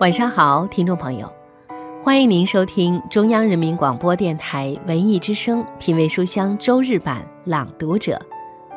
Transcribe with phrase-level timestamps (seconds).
[0.00, 1.30] 晚上好，听众朋友，
[2.02, 8.18] 欢迎您收听中央人民广播电台文艺之声《品味书香》周日版朗读者，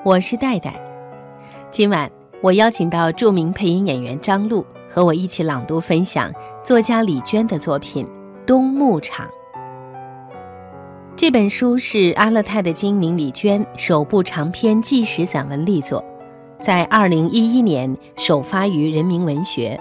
[0.03, 0.77] 我是戴戴。
[1.71, 6.29] 今晚我邀请到著名配音演员张璐和我一起朗读分享
[6.61, 8.05] 作家李娟的作品
[8.45, 9.25] 《冬牧场》。
[11.15, 16.03] 这本书是阿勒泰的精灵李娟首部长篇纪实散文力作，
[16.59, 19.79] 在二零一一年首发于人民文学。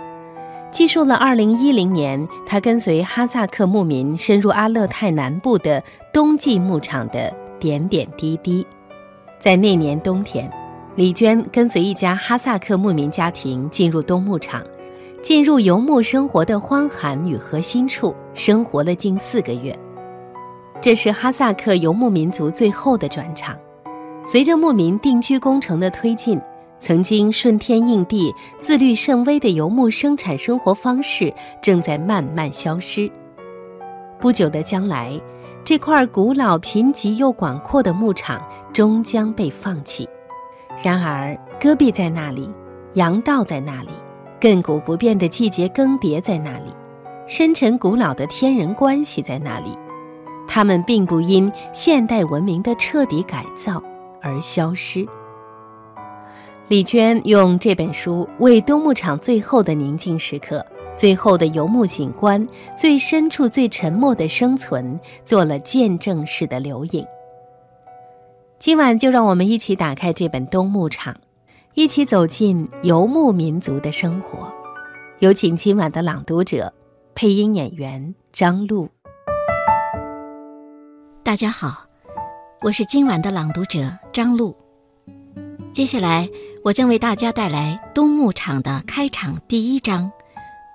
[0.72, 8.66] 记述了2010年他跟随哈萨克牧民深入阿勒泰南部的冬季牧场的点点滴滴。
[9.38, 10.50] 在那年冬天，
[10.96, 14.62] 李娟跟随一家哈萨克牧民家庭进入冬牧场，
[15.22, 19.78] 进入游牧生活的荒寒与核心处，生活了近四个月。
[20.80, 23.54] 这是哈萨克游牧民族最后的转场。
[24.24, 26.40] 随着牧民定居工程的推进。
[26.82, 31.32] 曾经顺天应地、自律甚微的游牧生产生活方式
[31.62, 33.08] 正在慢慢消失。
[34.18, 35.12] 不久的将来，
[35.62, 40.08] 这块古老、贫瘠又广阔的牧场终将被放弃。
[40.82, 42.50] 然而，戈壁在那里，
[42.94, 43.90] 羊道在那里，
[44.40, 46.74] 亘古不变的季节更迭在那里，
[47.28, 49.78] 深沉古老的天人关系在那里。
[50.48, 53.80] 它们并不因现代文明的彻底改造
[54.20, 55.06] 而消失。
[56.72, 60.64] 李娟用这本书为冬牧场最后的宁静时刻、
[60.96, 67.06] 最后的游牧景观、最深处最沉默的生存做了见证式的留影。
[68.58, 71.12] 今晚就让我们一起打开这本《冬牧场》，
[71.74, 74.50] 一起走进游牧民族的生活。
[75.18, 76.72] 有请今晚的朗读者，
[77.14, 78.88] 配音演员张璐。
[81.22, 81.84] 大家好，
[82.62, 84.56] 我是今晚的朗读者张璐。
[85.72, 86.28] 接下来。
[86.64, 90.04] 我将为大家带来冬牧场的开场第一章，《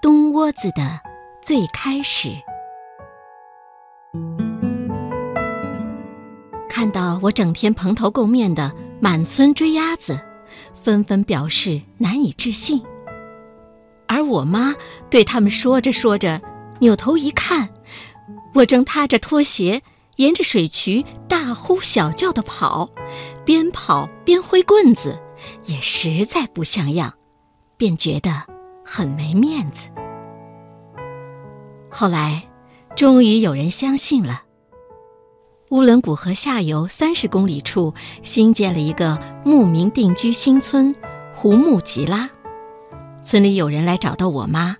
[0.02, 1.00] 冬窝子的
[1.42, 2.28] 最开始》。
[6.70, 10.19] 看到我整天蓬头垢面的满村追鸭子，
[10.74, 12.84] 纷纷表示难以置信。
[14.08, 14.75] 而我妈
[15.09, 16.41] 对他们说着说着，
[16.81, 17.69] 扭头一看，
[18.56, 19.81] 我正踏着拖鞋
[20.18, 22.90] 沿着水渠大呼小叫的跑，
[23.47, 25.18] 边跑边挥棍子。
[25.66, 27.13] 也实在不像样，
[27.78, 28.44] 便觉得
[28.84, 29.88] 很没面子。
[31.90, 32.50] 后来，
[32.96, 34.41] 终于有人相信了。
[35.69, 37.94] 乌伦古河下游三十公里处
[38.24, 40.94] 新建了一个牧民定居新村——
[41.35, 42.29] 胡木吉拉。
[43.22, 44.75] 村里有人来找到我妈，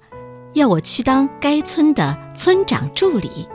[0.54, 3.48] 要我去当该村的村长助理，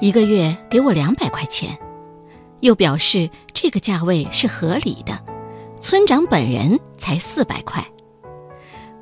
[0.00, 1.78] 一个月给我两百块钱，
[2.62, 5.18] 又表示这个价位是合理的。
[5.78, 7.84] 村长本人才四百块，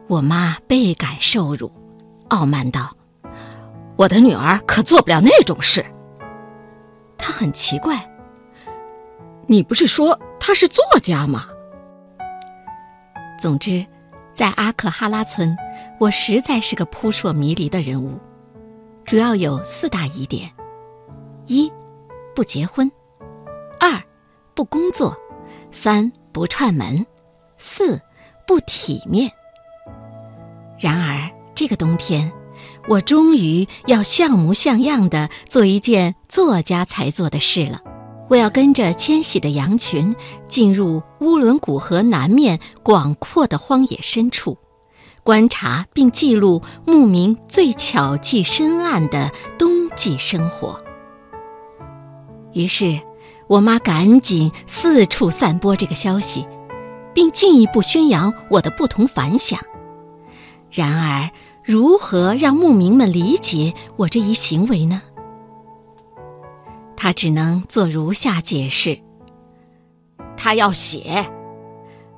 [0.09, 1.71] 我妈倍感受辱，
[2.29, 2.97] 傲慢道
[3.97, 5.85] ：“我的女儿可做不了那种事。”
[7.19, 8.11] 她很奇怪
[9.47, 11.47] ：“你不是说她是作家吗？”
[13.39, 13.85] 总之，
[14.35, 15.55] 在阿克哈拉村，
[15.99, 18.19] 我实在是个扑朔迷离的人物，
[19.05, 20.51] 主要有四大疑点：
[21.45, 21.71] 一，
[22.35, 22.89] 不结婚；
[23.81, 24.01] 二，
[24.55, 25.13] 不工作；
[25.73, 26.13] 三。
[26.33, 27.05] 不串门，
[27.59, 28.01] 四
[28.47, 29.33] 不体面。
[30.79, 32.31] 然而这个冬天，
[32.87, 37.81] 我终于要像模像样的做一件作家才做的事了。
[38.29, 40.15] 我要跟着迁徙的羊群，
[40.47, 44.57] 进入乌伦古河南面广阔的荒野深处，
[45.25, 50.81] 观察并记录牧民最巧计深谙的冬季生活。
[52.53, 53.01] 于是。
[53.51, 56.47] 我妈赶紧四处散播这个消息，
[57.13, 59.59] 并进一步宣扬我的不同凡响。
[60.71, 61.29] 然而，
[61.65, 65.03] 如何让牧民们理解我这一行为呢？
[66.97, 69.01] 他只能做如下解释：
[70.37, 71.27] 他要写，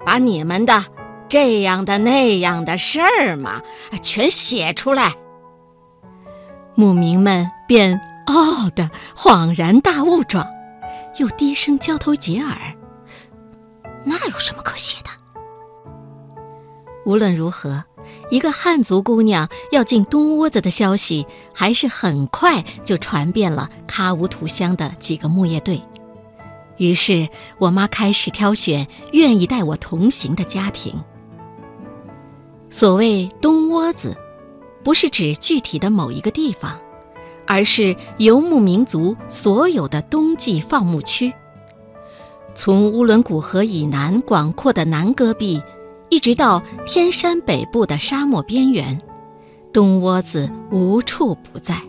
[0.05, 0.85] 把你们的
[1.31, 3.63] 这样的那样的事儿嘛，
[4.03, 5.15] 全写出来。
[6.75, 10.47] 牧民们便哦的恍然大悟状。
[11.19, 12.57] 又低声交头接耳，
[14.05, 15.11] 那有什么可写的？
[17.05, 17.85] 无论如何，
[18.31, 25.83] 一个汉族姑娘要进东窝子的消息，还是很快就传遍了喀乌图乡的几个牧业队。
[26.79, 27.29] 于是，
[27.59, 30.99] 我妈开始挑选愿意带我同行的家庭。
[32.71, 34.17] 所谓东窝子，
[34.83, 36.81] 不是指具体的某一个地方。
[37.47, 41.33] 而是游牧民族所有的冬季放牧区，
[42.55, 45.63] 从乌伦古河以南广阔的南戈壁，
[46.09, 49.01] 一直到天山北部的沙漠边缘，
[49.73, 51.81] 冬窝子无处不在。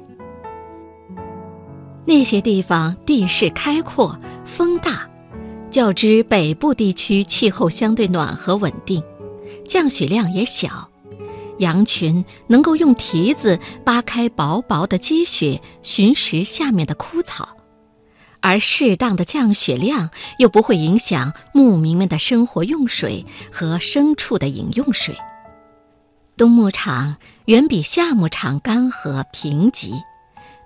[2.05, 5.09] 那些地方地势开阔，风大，
[5.71, 9.01] 较之北部地区气候相对暖和稳定，
[9.65, 10.89] 降雪量也小。
[11.59, 17.57] 羊群能够用蹄子扒开薄薄的积雪，寻食下面的枯草，
[18.39, 20.09] 而适当的降雪量
[20.39, 25.15] 又不会影响牧民们的生活用水和牲畜的饮用水。
[26.35, 29.93] 冬牧场远比夏牧场干涸贫瘠，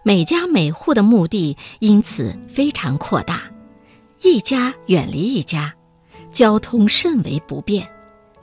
[0.03, 3.43] 每家每户的墓地因此非常扩大，
[4.21, 5.73] 一家远离一家，
[6.31, 7.85] 交通甚为不便。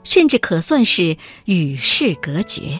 [0.05, 2.79] 甚至可算是与世隔绝。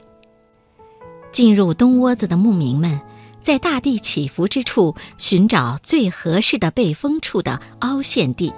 [1.33, 3.01] 进入冬窝子的牧民们，
[3.41, 8.53] 在大地起伏之处寻找最合适的背风处的凹陷地，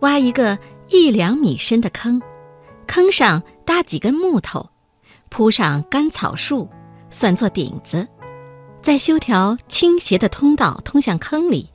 [0.00, 0.58] 挖一个
[0.88, 2.20] 一两米深的坑，
[2.88, 4.68] 坑上搭几根木头，
[5.28, 6.68] 铺上干草树，
[7.10, 8.08] 算作顶子，
[8.82, 11.70] 再修条倾斜的通道通向坑里，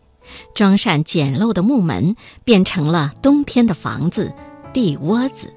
[0.54, 4.33] 装上简陋的木门，变成了冬天的房子——
[4.74, 5.54] 地窝子。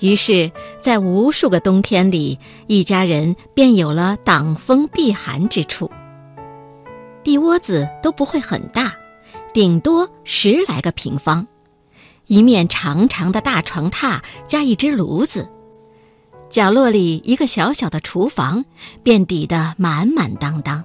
[0.00, 0.50] 于是，
[0.80, 5.90] 在无数个冬天里，一家人便有了挡风避寒之处。
[7.22, 8.94] 地窝子都不会很大，
[9.52, 11.46] 顶多十来个平方，
[12.26, 15.48] 一面长长的大床榻加一只炉子，
[16.48, 18.64] 角落里一个小小的厨房，
[19.02, 20.82] 便抵得满满当当。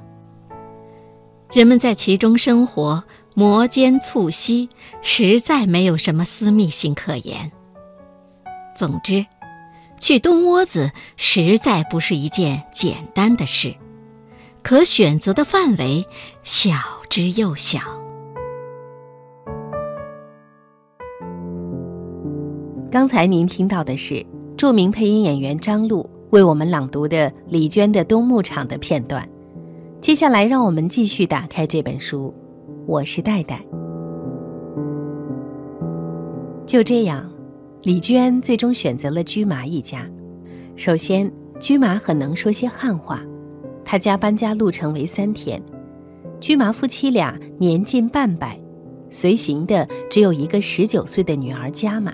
[1.53, 3.01] 人们在其中生活，
[3.33, 4.67] 摩肩促膝，
[5.01, 7.49] 实在没有什么私密性可言。
[8.75, 9.25] 总之，
[9.97, 13.73] 去冬窝子实在不是一件简单的事，
[14.61, 16.05] 可选择的范围
[16.43, 16.73] 小
[17.09, 17.79] 之又小。
[22.91, 24.25] 刚才您听到的是
[24.57, 29.27] 著名配音演员张璐为我们朗读的李娟的《冬牧场》的片段。
[29.99, 32.33] 接下来，让我们继续打开这本书。
[32.85, 33.61] 我是戴戴。
[36.65, 37.34] 就这样。
[37.85, 40.09] 李娟最终选择了驹麻一家。
[40.75, 43.21] 首先，驹麻很能说些汉话，
[43.83, 45.61] 他家搬家路程为三天。
[46.39, 48.59] 驹麻夫妻俩年近半百，
[49.11, 52.11] 随行的只有一个十九岁的女儿加玛。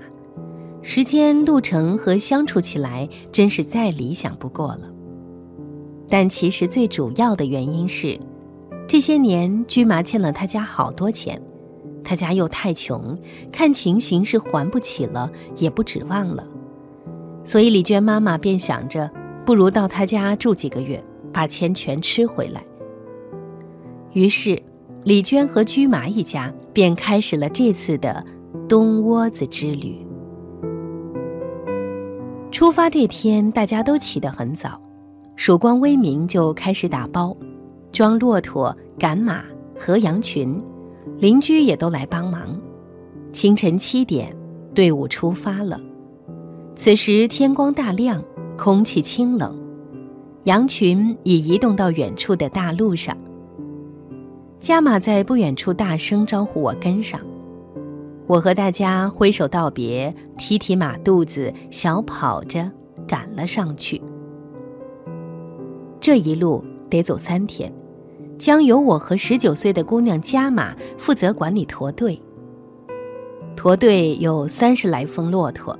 [0.81, 4.91] 时间、路程和相处起来，真是再理想不过了。
[6.09, 8.19] 但其实最主要的原因是，
[8.89, 11.41] 这些年驹麻欠了他家好多钱。
[12.03, 13.17] 他家又太穷，
[13.51, 16.43] 看情形是还不起了，也不指望了，
[17.45, 19.09] 所以李娟妈妈便想着，
[19.45, 22.63] 不如到他家住几个月，把钱全吃回来。
[24.13, 24.61] 于是，
[25.03, 28.23] 李娟和驹麻一家便开始了这次的
[28.67, 30.05] 冬窝子之旅。
[32.51, 34.79] 出发这天，大家都起得很早，
[35.35, 37.35] 曙光微明就开始打包，
[37.91, 39.43] 装骆驼、赶马、
[39.79, 40.61] 和羊群。
[41.21, 42.59] 邻居也都来帮忙。
[43.31, 44.35] 清晨七点，
[44.73, 45.79] 队伍出发了。
[46.75, 48.23] 此时天光大亮，
[48.57, 49.55] 空气清冷，
[50.45, 53.15] 羊群已移动到远处的大路上。
[54.59, 57.21] 加马在不远处大声招呼我跟上。
[58.25, 62.71] 我和大家挥手道别，提提马肚子，小跑着
[63.07, 64.01] 赶了上去。
[65.99, 67.71] 这一路得走三天。
[68.41, 72.19] 将由我和十九岁的姑娘加马负责管理驼队。
[73.55, 75.79] 驼队有三十来峰骆驼，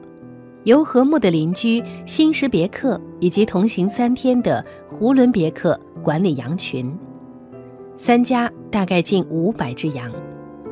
[0.63, 6.95] 由和睦的邻居辛什别克以及同行三天的胡伦别克管理羊群。
[7.97, 10.11] 三家大概近五百只羊，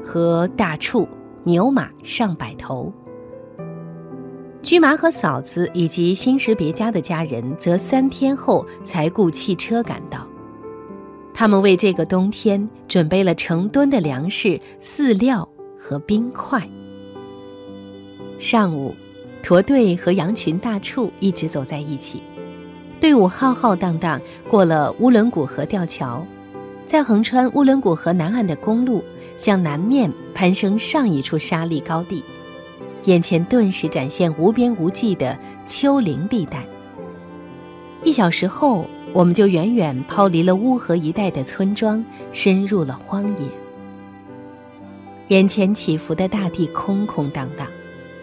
[0.05, 1.07] 和大畜、
[1.43, 2.93] 牛马上百头。
[4.61, 10.28] 驹麻和嫂子以及辛什别家的家人则三天后才雇汽车赶到。
[11.39, 15.47] 他们为这个冬天准备了成吨的粮食、饲料
[15.79, 16.61] 和冰块。
[18.37, 18.93] 上午，
[19.41, 22.21] 驼队和羊群大畜一直走在一起，
[22.99, 24.19] 队伍浩浩荡荡
[24.49, 26.27] 过了乌伦古河吊桥，
[26.85, 29.01] 在横穿乌伦古河南岸的公路
[29.37, 32.21] 向南面攀升上一处沙砾高地，
[33.05, 36.67] 眼前顿时展现无边无际的丘陵地带。
[38.03, 38.85] 一小时后。
[39.11, 43.47] 我们就远远抛离了乌河一带的村庄，深入了荒野。
[45.29, 47.67] 眼前起伏的大地空空荡荡，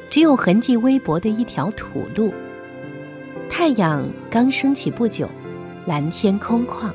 [0.09, 2.33] 只有痕迹微薄的一条土路。
[3.49, 5.28] 太阳刚升起不久，
[5.87, 6.90] 蓝天空旷。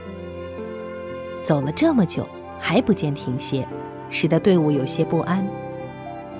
[1.43, 2.27] 走了这么久
[2.59, 3.67] 还不见停歇，
[4.09, 5.45] 使得队伍有些不安。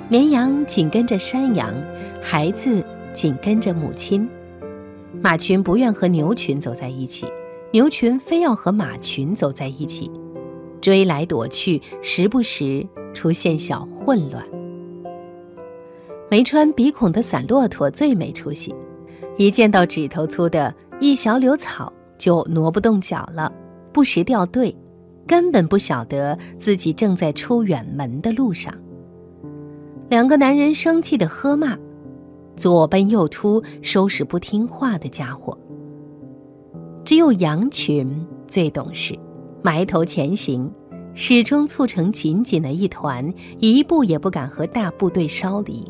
[0.10, 1.74] 绵羊紧跟着山羊，
[2.22, 4.28] 孩子紧跟着母亲。
[5.22, 7.26] 马群不愿和牛群走在一起，
[7.72, 10.12] 牛群非要和马群走在一起，
[10.82, 14.46] 追来躲去，时不时出现小混乱。
[16.30, 18.76] 没穿鼻孔的散骆驼最没出息，
[19.38, 23.52] 一见到指头粗的一小绺草就挪不动脚了，
[23.94, 24.76] 不时掉队，
[25.26, 28.74] 根本不晓得自己正在出远门的路上。
[30.10, 31.78] 两个男人生气地喝骂。
[32.58, 35.58] 左奔右突，收拾不听话的家伙。
[37.04, 39.18] 只有羊群最懂事，
[39.64, 40.72] 埋头前行，
[41.14, 45.84] 始终促成紧紧的一团，一步也不敢和大部队稍离。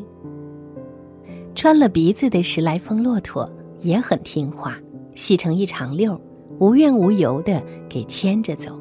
[1.54, 3.48] 穿了鼻子的十来峰骆驼
[3.80, 4.76] 也很听话，
[5.14, 6.18] 系成一长溜，
[6.58, 8.78] 无怨无尤地给牵着走。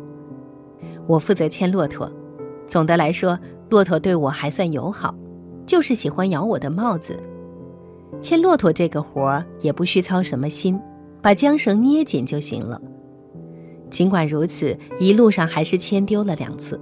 [1.06, 2.10] 我负责牵骆驼，
[2.68, 3.38] 总的来说，
[3.70, 5.14] 骆驼对我还算友好，
[5.66, 7.20] 就是喜欢咬我的帽子。
[8.22, 10.80] 牵骆驼这个活儿也不需操什么心，
[11.22, 12.82] 把缰绳捏紧就行了。
[13.90, 16.80] 尽管如此，一路上还是牵丢了两次，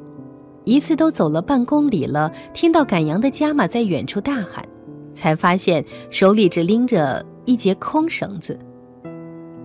[0.64, 4.64] 一次都走了半公里了，听到赶羊的家马在远处大喊，
[5.14, 8.58] 才发现手里只拎着一截空绳子。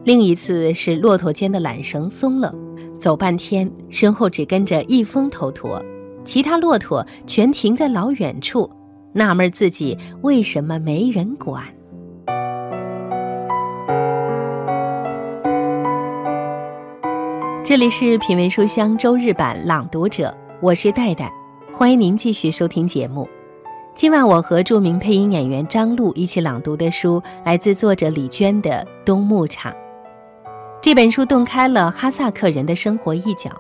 [0.05, 2.55] 另一次是骆驼间的缆绳松了，
[2.99, 5.83] 走半天身后只跟着一峰头驼，
[6.25, 8.71] 其他骆驼全停在老远处。
[9.13, 11.63] 纳闷自己为什么没人管。
[17.75, 21.29] 这里是品味书香周日版朗读者，我是戴戴，
[21.73, 23.29] 欢迎您继续收听节目。
[23.97, 29.73] 今晚我和著名配音演员张璐一起朗读的书，来自作者李娟的《冬牧场》。
[30.81, 33.51] 这本书洞开了哈萨克人的生活一角。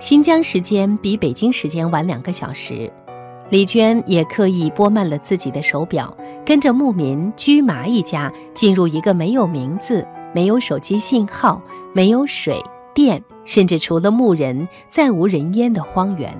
[0.00, 2.92] 新疆时间比北京时间晚两个小时。
[3.50, 6.12] 李娟也刻意拨慢了自己的手表，
[6.44, 11.62] 跟着牧民居麻一家进入一个没有名字、没有手机信号、
[11.94, 12.60] 没有水
[12.94, 16.32] 店，甚至除了牧人再无人烟的荒原。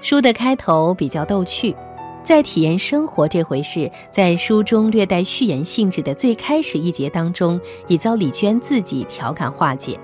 [0.00, 1.74] 书的开头比较逗趣，
[2.22, 9.98] 在体验生活这回事，在书中略带序言性质的最开始一节当中，已遭李娟自己调侃化解。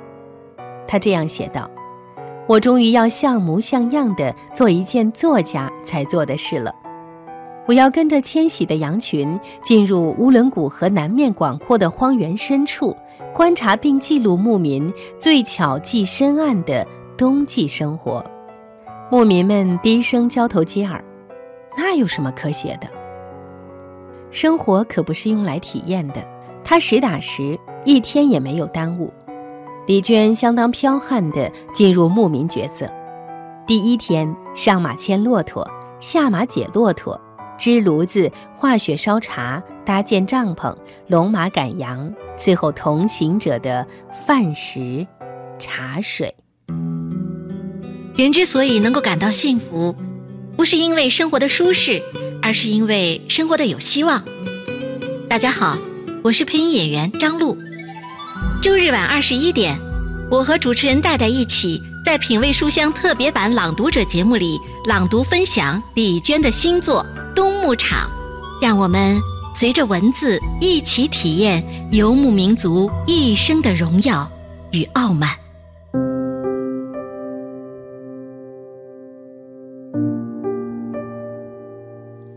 [0.86, 1.70] 她这样写道。
[2.46, 6.70] 我终于要像模像样的做一件作家才做的事了。
[7.66, 12.94] 我要跟着迁徙的羊群进入乌伦古河南面广阔的荒原深处，
[13.34, 16.86] 观察并记录牧民最巧计深谙的
[17.16, 18.24] 冬季生活。
[19.10, 21.04] 牧民们低声交头接耳，
[21.76, 22.88] 那有什么可写的？
[24.30, 26.24] 生活可不是用来体验的，
[26.62, 29.12] 它实打实，一天也没有耽误。
[29.86, 32.88] 李娟相当剽悍地进入牧民角色。
[33.66, 37.20] 第一天，上马牵骆驼，下马解骆驼，
[37.58, 40.76] 支炉子、化雪烧茶、搭建帐篷、
[41.08, 43.86] 龙马赶羊，伺候同行者的
[44.26, 45.06] 饭食、
[45.58, 46.34] 茶水。
[48.16, 49.94] 人之所以能够感到幸福，
[50.56, 52.00] 不是因为生活的舒适，
[52.40, 54.24] 而是因为生活的有希望。
[55.28, 55.76] 大家好，
[56.22, 57.56] 我是配音演员张璐。
[58.62, 59.76] 周日晚二十一点，
[60.30, 67.04] 我和主持人戴戴一起在《品味书香》特别版朗读者节目里朗读分享李娟的新作
[67.34, 68.08] 《冬牧场》，
[68.62, 69.20] 让我们
[69.54, 71.62] 随着文字一起体验
[71.92, 74.30] 游牧民族一生的荣耀
[74.72, 75.30] 与傲慢。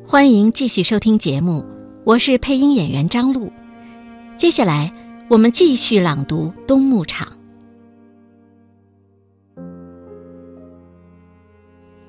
[0.05, 1.63] 欢迎继续收听节目，
[2.03, 3.51] 我是配音演员张璐，
[4.35, 4.91] 接下来。
[5.29, 7.27] 我们继续朗读《冬牧场》。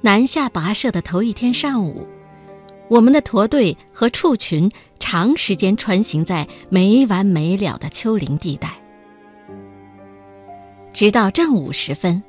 [0.01, 2.07] 南下跋涉的头一天上午，
[2.89, 8.81] 我们的驼队和畜群长时间穿行在没完没了的丘陵地带，
[10.93, 12.23] 直到正午时分，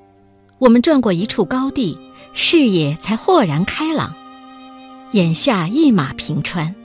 [0.57, 1.97] 我们转过一处高地，
[2.33, 4.13] 视野才豁然开朗。
[5.13, 6.75] 眼下一马平川，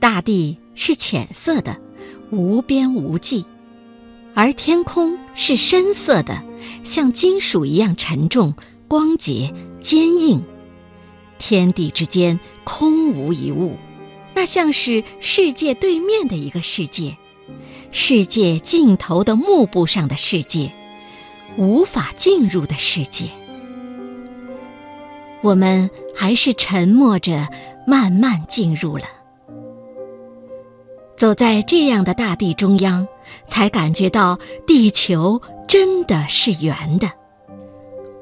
[0.00, 1.76] 大地是浅色的。
[2.30, 3.46] 无边无际，
[4.34, 6.42] 而天空是深色的，
[6.84, 8.54] 像金属一样沉重、
[8.86, 10.44] 光洁、坚硬。
[11.38, 13.76] 天地之间空无一物，
[14.34, 17.16] 那像是世界对面的一个世界，
[17.90, 20.72] 世界尽头的幕布上的世界，
[21.56, 23.30] 无法进入的世界。
[25.40, 27.48] 我们还是沉默着，
[27.86, 29.04] 慢慢进入了。
[31.16, 33.06] 走在这样的大地中央，
[33.48, 37.10] 才感觉到地球真的是圆的。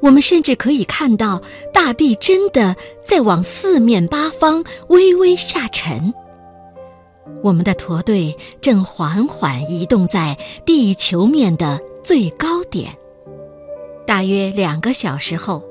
[0.01, 6.13] 我们甚至可以看到大地真的在往四面八方微微下沉。
[7.43, 12.97] 我们的驼队正缓缓移动在地球面的最高点。
[14.07, 15.65] 大约两个小时后，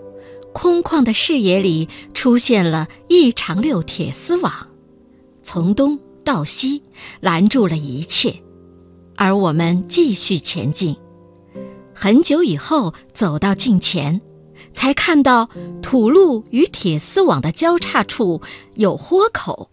[0.54, 4.68] 空旷的视野里出现了一长溜铁丝网，
[5.42, 6.82] 从东到西
[7.22, 8.36] 拦住了一切，
[9.16, 10.96] 而我们继续前进。
[11.98, 14.20] 很久以后，走到近前，
[14.74, 15.50] 才看到
[15.82, 18.42] 土路与铁丝网的交叉处
[18.74, 19.72] 有豁口。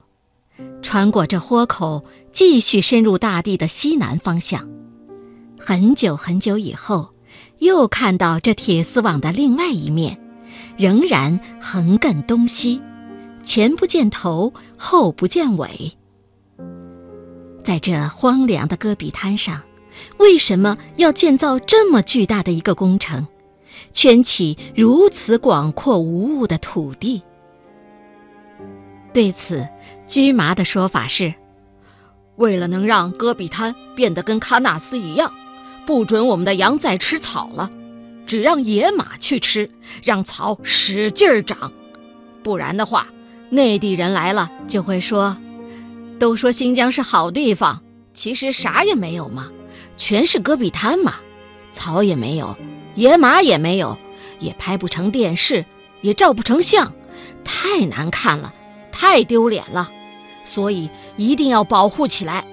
[0.81, 4.69] 穿过这豁口，继续深入大地的西南方向。
[5.59, 7.13] 很久很久以后，
[7.59, 10.21] 又看到这铁丝网的另外一面，
[10.79, 12.81] 仍然横亘东西，
[13.43, 15.97] 前不见头，后不见尾。
[17.65, 19.61] 在这荒凉的戈壁滩上。
[20.19, 23.27] 为什么要建造这么巨大的一个工程，
[23.93, 27.23] 圈起如此广阔无物的土地？
[29.13, 29.69] 对此，
[30.07, 31.35] 居麻的说法是：
[32.37, 35.33] 为了能让戈壁滩变得跟喀纳斯一样，
[35.85, 37.69] 不准我们的羊再吃草了，
[38.27, 39.71] 只让野马去吃，
[40.03, 41.73] 让草使劲儿长。
[42.43, 43.07] 不然的话，
[43.51, 45.37] 内地人来了就会说：
[46.19, 47.83] 都说新疆是好地方，
[48.15, 49.51] 其实啥也没有嘛。
[49.97, 51.17] 全是戈壁滩嘛，
[51.71, 52.57] 草也没有，
[52.95, 53.99] 野马也没有，
[54.39, 55.65] 也拍不成电视，
[56.01, 56.93] 也照不成相，
[57.45, 58.53] 太难看了，
[58.91, 59.91] 太丢脸了，
[60.45, 62.45] 所以一定要保护起来。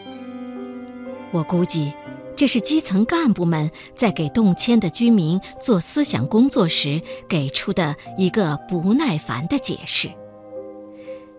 [1.31, 1.93] 我估计
[2.35, 10.09] 这是基层干部们在给动迁的居民做思想工作时给出的一个不耐烦的解释。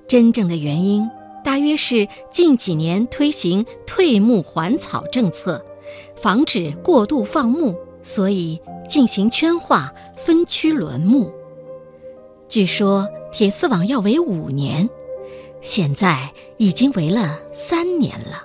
[0.06, 1.08] 真正的原因
[1.42, 5.64] 大约是近几年推行退牧还草政策。
[6.20, 11.32] 防止过度放牧，所以进行圈化、分区轮牧。
[12.46, 14.86] 据说铁丝网要围五年，
[15.62, 18.44] 现在已经围了三年了。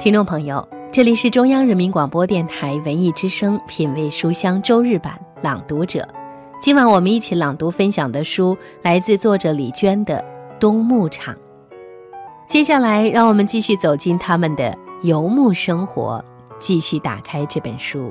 [0.00, 6.04] 听众朋友，这里是中央人民广播电台文艺之声《品味书香》周日版朗读者。
[6.60, 10.16] 今晚我们一起朗读分享的书来自作者李娟的
[10.58, 11.32] 《冬牧场》。
[12.48, 16.24] 接下来，让我们继续走进他们的游牧生活，
[16.58, 18.10] 继续打开这本书。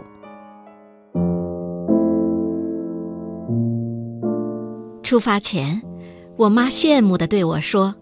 [5.01, 5.81] 出发前，
[6.37, 7.95] 我妈羡慕地对我说：“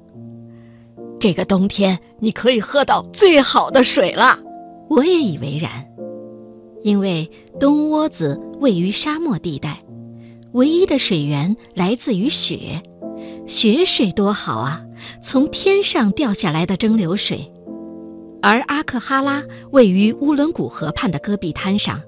[1.20, 4.38] 这个冬天你可以喝到最好的水了。”
[4.90, 5.72] 我也以为然，
[6.84, 9.82] 因为东窝子位于沙漠地带，
[10.52, 12.84] 唯一的水源来自于雪，
[13.48, 14.85] 雪水多好啊！
[15.22, 17.52] 从天上掉下来的蒸馏水，
[18.42, 22.02] 而阿克哈拉位于乌伦古河畔的戈壁滩上，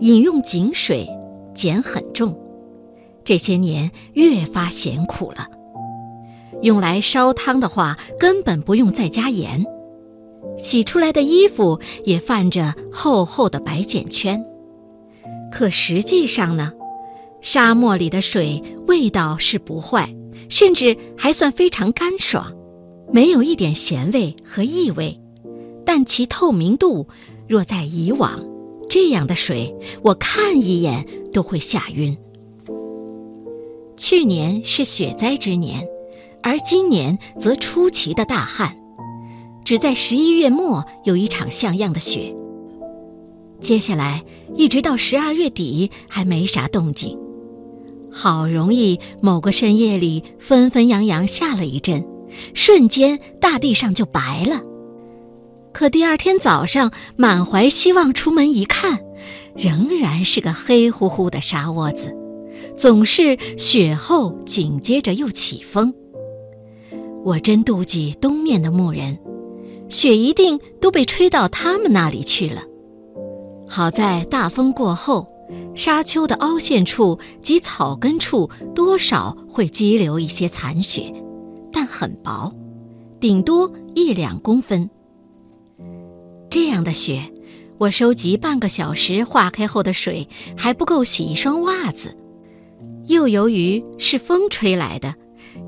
[0.00, 1.08] 饮用井水
[1.54, 2.36] 碱很重，
[3.24, 5.46] 这些年越发咸苦了。
[6.62, 9.64] 用来烧汤的话，根本不用再加盐。
[10.58, 14.44] 洗出来的衣服也泛着厚厚的白碱圈。
[15.50, 16.72] 可实际上呢，
[17.40, 20.08] 沙漠里的水味道是不坏。
[20.48, 22.54] 甚至还算非常干爽，
[23.12, 25.20] 没有一点咸味和异味，
[25.84, 27.06] 但其透明度，
[27.48, 28.44] 若在以往，
[28.88, 32.16] 这样的水我看一眼都会吓晕。
[33.96, 35.86] 去年是雪灾之年，
[36.42, 38.76] 而今年则出奇的大旱，
[39.64, 42.34] 只在十一月末有一场像样的雪。
[43.60, 44.24] 接下来
[44.56, 47.16] 一直到十二月底还没啥动静。
[48.12, 52.04] 好容易，某个深夜里，纷纷扬扬下了一阵，
[52.52, 54.60] 瞬间大地上就白了。
[55.72, 59.00] 可第二天早上，满怀希望出门一看，
[59.56, 62.14] 仍然是个黑乎乎的沙窝子，
[62.76, 65.94] 总是雪后紧接着又起风。
[67.24, 69.18] 我真妒忌东面的牧人，
[69.88, 72.62] 雪一定都被吹到他们那里去了。
[73.66, 75.31] 好在大风过后。
[75.74, 81.12] 沙丘的凹陷处及草根处多少会积留一些残雪，
[81.72, 82.52] 但很薄，
[83.18, 84.88] 顶多一两公分。
[86.50, 87.32] 这样的雪，
[87.78, 92.16] 我收集半个小时化开后的水还不够洗一双袜子。
[93.08, 95.14] 又由于是风吹来的，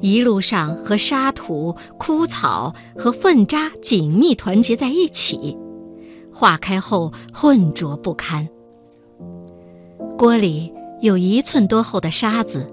[0.00, 5.56] 一路上和沙土、枯草和粪渣紧密团结在一起，
[6.32, 8.48] 化开后浑浊不堪。
[10.24, 12.66] 锅里有一寸多厚的沙子，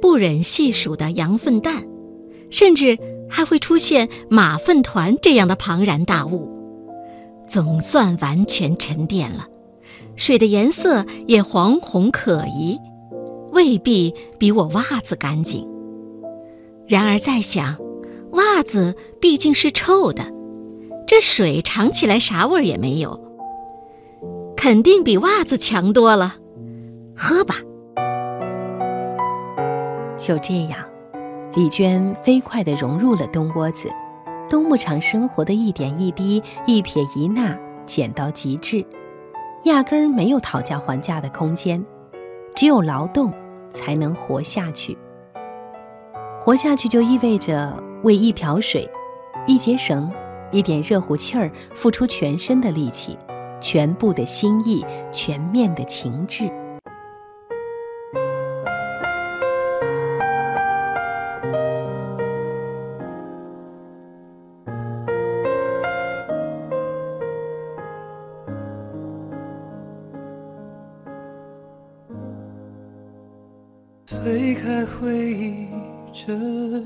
[0.00, 1.82] 不忍细数的羊粪蛋，
[2.48, 2.96] 甚至
[3.28, 6.48] 还会出现马粪团这样的庞然大物。
[7.48, 9.48] 总算完全沉淀了，
[10.14, 12.78] 水的颜色也黄红可疑，
[13.50, 15.68] 未必比我袜子干净。
[16.86, 17.76] 然而再想，
[18.34, 20.22] 袜子毕竟是臭的，
[21.04, 23.20] 这水尝起来啥味儿也没有，
[24.56, 26.36] 肯定比袜子强多了。
[27.16, 27.54] 喝吧。
[30.16, 30.78] 就这样，
[31.54, 33.90] 李娟飞快地融入了冬窝子，
[34.48, 38.84] 冬牧场生活的一点一滴、一撇一捺，简到极致，
[39.64, 41.84] 压根儿没有讨价还价的空间，
[42.54, 43.32] 只有劳动
[43.72, 44.96] 才能活下去。
[46.40, 48.88] 活下去就意味着为一瓢水、
[49.46, 50.08] 一节绳、
[50.52, 53.18] 一点热乎气儿付出全身的力气、
[53.60, 56.48] 全部的心意、全面的情志。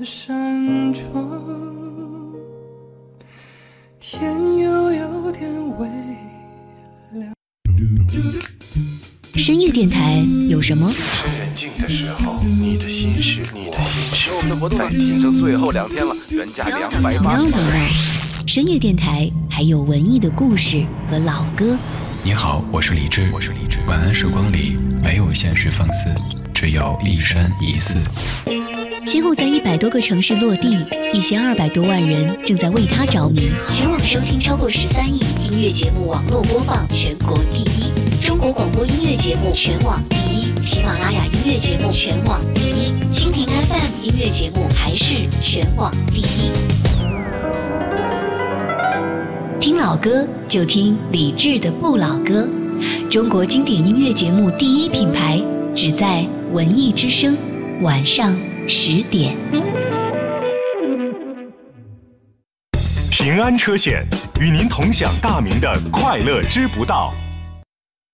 [0.09, 1.21] 扇窗，
[3.99, 5.89] 天又有点微
[7.11, 7.33] 亮。
[9.35, 10.89] 深夜电台有什么？
[11.37, 14.31] 人静的时候，你的心事，你的心事。
[14.31, 21.77] 我们的活动在仅剩最后两天了，原价两百八 No 十 No No，深夜电台还有文艺的故事和老歌。
[22.23, 23.79] 你好，我是李志，我是李志。
[23.85, 26.09] 晚安时光里没有现实放肆，
[26.53, 27.99] 只有一山一寺。
[29.07, 30.77] 先后在一百多个城市落地，
[31.13, 33.39] 一千二百多万人正在为他着迷。
[33.73, 37.89] 全网收听超过十三亿，音乐节目网络播放全国第一，
[38.21, 46.51] 中国广播音乐节目全网第一，喜马拉雅音乐节目全网第一，蜻蜓 FM 音乐节目还是全网第一。
[49.61, 52.45] 听老歌就听李志的不老歌，
[53.09, 55.41] 中国经典音乐节目第一品牌，
[55.73, 57.37] 只在文艺之声，
[57.81, 58.37] 晚上
[58.69, 59.37] 十点。
[63.09, 64.05] 平安车险
[64.41, 67.13] 与您同享大明的快乐知不道。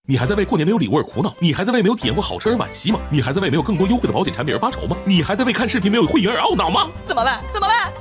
[0.07, 1.33] 你还在为过年没有礼物而苦恼？
[1.39, 2.99] 你还在为没有体验过好车而惋惜吗？
[3.09, 4.95] 你还在为没有更多优惠的保险产品而发愁吗？
[5.05, 6.87] 你还在为看视频没有会员而懊恼吗？
[7.03, 7.41] 怎么办？
[7.51, 7.91] 怎么办？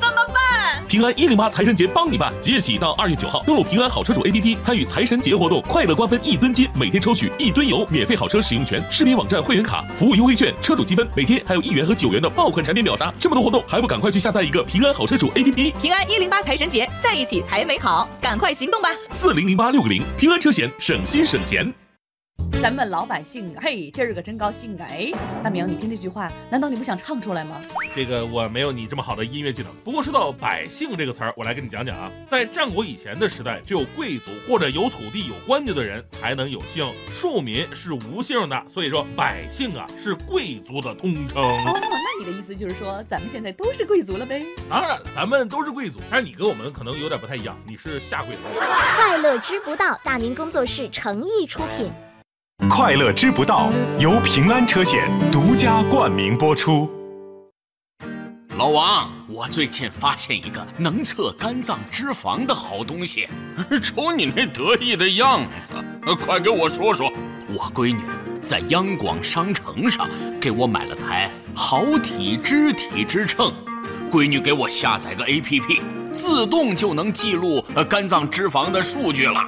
[0.92, 15.72] 平安一零八财神节帮你办，即日起到二月九号，登录平安好车主 APP 参与财神节活动，快乐瓜分一吨金，每天抽取一吨油，免费好车使用权，视频网站会员卡，服务优惠券，车主积分，每天还有一元和九元的爆款产品秒杀，这么多活动，还不赶快去下载一个平安好车主 APP？
[15.80, 18.90] 平安一零八财神节，在一起才美好，赶快行动吧！
[19.08, 21.72] 四零零八六个零，平安车险，省心省钱。
[22.60, 24.86] 咱们老百姓啊，嘿，今儿个真高兴啊！
[24.88, 25.12] 哎，
[25.42, 27.60] 大明，你听这句话，难道你不想唱出来吗？
[27.92, 29.72] 这个我没有你这么好的音乐技能。
[29.84, 32.10] 不过说到“百姓”这个词儿，我来跟你讲讲啊。
[32.28, 38.62] 在战国以前的时代，只有贵族或者有土地、有官爵的人才能有姓，庶民是无姓的。
[38.68, 41.42] 所以说，百姓啊是贵族的通称。
[41.42, 44.46] 哦，那你的意思就是说，咱们现在都是贵族了呗？
[44.70, 48.40] 当然了，咱们都是贵族，但是你跟我们可能有点不太一样，你是下贵族。
[48.96, 51.90] 快乐知不道，大明工作室诚意出品。
[52.70, 56.88] 快乐知不道由平安车险独家冠名播出。
[58.56, 63.28] 老王，我最近发现一个能测肝脏脂肪的好东西，
[63.82, 65.72] 瞅你那得意的样子，
[66.24, 67.12] 快给我说说。
[67.52, 68.00] 我闺女
[68.40, 70.08] 在央广商城上
[70.40, 73.52] 给我买了台好体脂体脂秤，
[74.10, 75.80] 闺女给我下载个 APP，
[76.14, 79.40] 自动就能记录肝脏脂肪的数据了。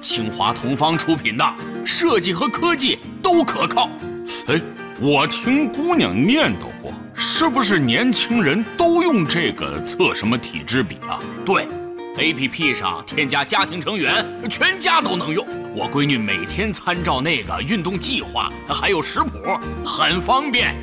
[0.00, 3.90] 清华同方出品的，设计和科技都可靠。
[4.46, 4.60] 哎，
[5.00, 11.18] 我听姑娘念叨过，是不是年轻人都用这个测什么体脂比啊？
[11.44, 11.66] 对
[12.16, 15.46] ，APP 上添加家庭成员，全家都能用。
[15.74, 20.74] 我闺女每天参照那个运动计划，还有食谱，很方便。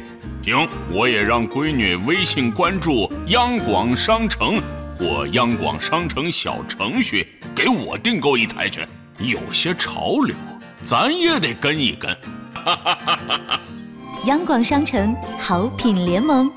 [0.43, 4.61] 行，我也让闺女微信关注央广商城
[4.95, 8.81] 或央广商城小程序，给我订购一台去。
[9.17, 10.35] 有些潮流，
[10.85, 12.15] 咱也得跟一跟。
[14.27, 16.51] 央广商城好品联盟，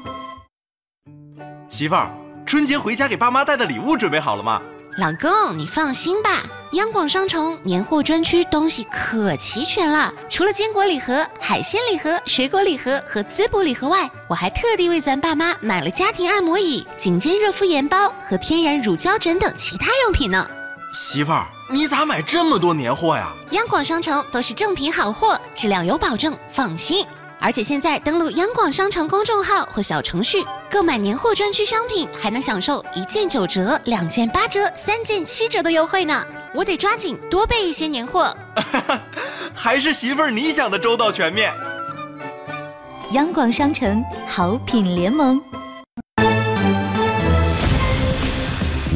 [1.69, 2.11] 媳妇儿，
[2.45, 4.61] 春节回家给爸妈带的礼物准备好了吗？
[4.97, 6.43] 老公，你放心吧，
[6.73, 10.13] 央广商城年货专区东西可齐全了。
[10.29, 20.51] 除了坚果礼盒、海鲜礼盒、水果礼盒和滋补礼盒外，我还特地为咱爸妈买了家庭按摩椅、颈肩热敷盐包和天然乳胶枕等其他用品呢。
[20.93, 23.31] 媳妇儿，你咋买这么多年货呀？
[23.51, 27.05] 央广商城都是正品好货，质量有保证，放心。
[27.39, 36.25] 而且现在登录央广商城公众号或小程序，购买年货专区商品，还能享受一件九折、两件八折、三件七折的优惠呢。
[36.55, 38.35] 我得抓紧多备一些年货。
[39.55, 41.53] 还是媳妇儿你想的周到全面。
[43.13, 45.39] 央广商城好品联盟。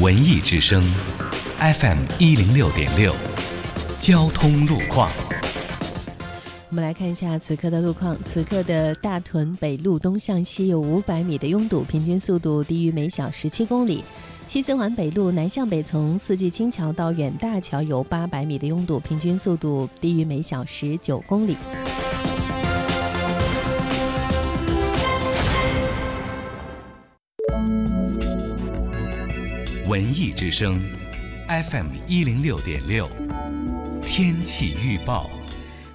[0.01, 0.83] 文艺之声
[1.63, 3.15] ，FM 一零六点六，
[3.97, 5.09] 交通路况。
[6.67, 8.21] 我们来看一下此刻的路况。
[8.21, 14.03] 此刻的大屯北路东向西有五百米的拥堵，平均速度低于每小时七公里。
[14.45, 21.55] 西四环北路南向北从四季青桥到远大桥有八百米的拥堵，平均速度低于每小时九公里。
[29.87, 30.77] 文艺之声
[31.47, 33.09] ，FM 一零六点六，
[34.01, 35.29] 天气预报。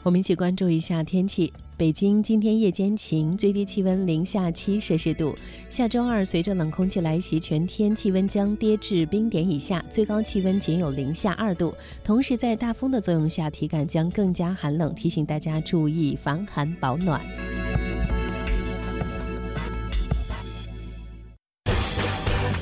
[0.02, 1.52] 我们一起关注一下天气。
[1.76, 5.36] 北京今天夜间晴，最低气温零下七摄氏度。
[5.70, 11.74] 下周二随着冷空气来袭，全天气温将跌至冰点以下，最高气温仅有零下二度。
[12.02, 17.20] 同时，在大风的作用下，体感将更加寒冷，提醒大家注意防寒保暖。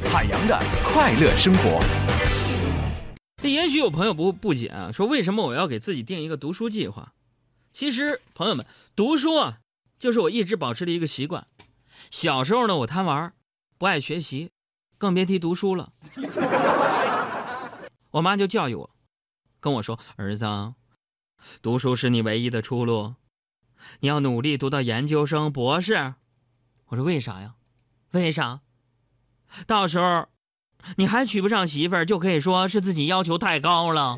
[0.04, 2.35] 海洋的快乐生活。
[3.36, 7.12] 这也许有朋友不不解啊，说为什么我要给自己定一个读书计划？
[7.70, 9.60] 其实，朋友们，读书啊，
[9.98, 11.46] 就是我一直保持的一个习惯。
[12.10, 13.34] 小时候呢，我贪玩，
[13.76, 14.50] 不爱学习，
[14.96, 15.92] 更别提读书了。
[18.12, 18.90] 我妈就教育我，
[19.60, 20.46] 跟我说：“儿子，
[21.60, 23.16] 读书是你唯一的出路，
[24.00, 26.14] 你要努力读到研究生、博士。”
[26.88, 27.56] 我说：“为啥呀？
[28.12, 28.60] 为啥？
[29.66, 30.28] 到时候
[30.96, 34.16] 你还娶不上媳妇儿，就可以说是自己要求太高了。”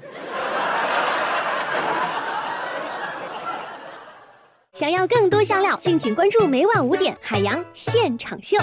[4.75, 8.57] 想要更多香料，敬请关注每晚五点《海洋现场秀》。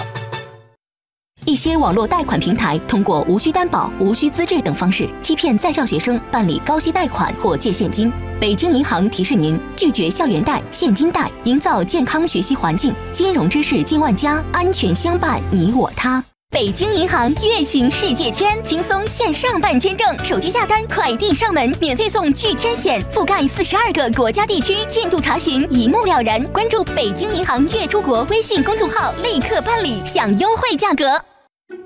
[1.44, 8.10] 一些网络贷款平台通过无需担保、无需资质等方式，欺骗在校学生办理高息贷款或借现金。
[8.40, 12.94] 北京银行提示您：拒绝校园贷、现金贷，营造健康学习环境。
[13.12, 16.24] 金融知识进万家，安全相伴你我他。
[16.50, 26.42] 北京银行月行世界签，轻松线上办签证，手机下单，快递上门，免费送拒签险，覆盖四十二个国家地区，进度查询一目了然。
[26.52, 31.22] 关注北京银行月出国微信公众号，立刻办理，享优惠价格。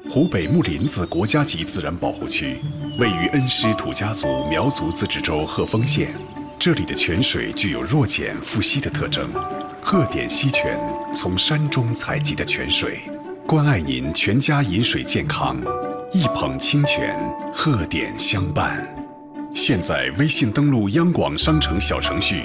[0.09, 2.61] 湖北木林子国家级自然保护区
[2.99, 6.15] 位于恩施土家族苗族自治州鹤峰县，
[6.59, 9.29] 这里的泉水具有弱碱富硒的特征，
[9.83, 10.79] 鹤点溪泉
[11.13, 13.01] 从山中采集的泉水。
[13.51, 15.57] 关爱您全家饮水健康，
[16.13, 17.19] 一捧清泉，
[17.53, 18.87] 鹤点相伴。
[19.53, 22.45] 现在微信登录央广商城小程序，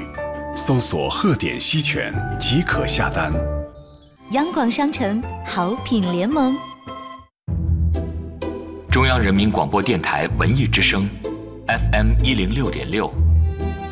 [0.55, 3.31] 搜索“鹤点溪泉”即可下单。
[4.31, 6.57] 央广商城好品联盟，
[8.89, 11.07] 中央人民广播电台文艺之声
[11.67, 13.13] ，FM 一零六点六，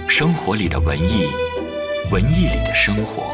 [0.08, 1.28] 生活里的文艺，
[2.12, 3.33] 文艺里的生活。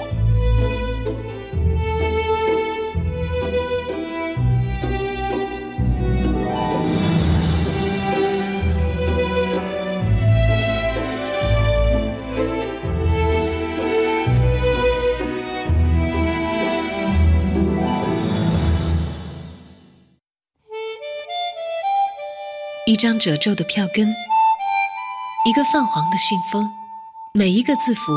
[23.00, 24.14] 张褶皱的票根，
[25.46, 26.70] 一个泛黄的信封，
[27.32, 28.12] 每一个字符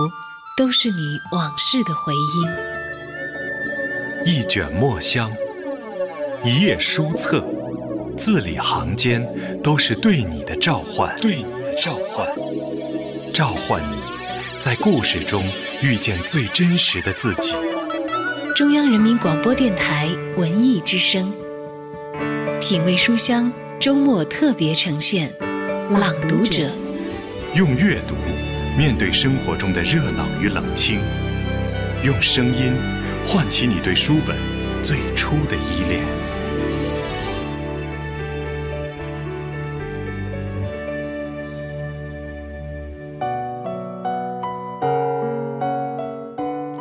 [0.59, 2.13] 都是你往事的回
[4.27, 4.35] 音。
[4.35, 5.33] 一卷墨香，
[6.45, 7.47] 一页书册，
[8.19, 9.25] 字里行间
[9.63, 12.27] 都是对你的召唤，对你的召唤，
[13.33, 14.03] 召唤你
[14.61, 15.45] 在故事中
[15.81, 17.55] 遇见最真实的自己。
[18.57, 21.33] 中央人民广播电台文艺之声，
[22.61, 23.53] 品味书香。
[23.83, 25.29] 周末特别呈现
[25.99, 26.63] 《朗读者》，
[27.57, 28.15] 用阅读
[28.79, 31.01] 面对生活中的热闹与冷清，
[32.05, 32.73] 用声音
[33.27, 34.37] 唤起你对书本
[34.85, 36.01] 最初的依恋。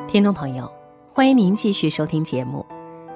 [0.07, 0.71] 听众朋友，
[1.11, 2.60] 欢迎您继续收听节目。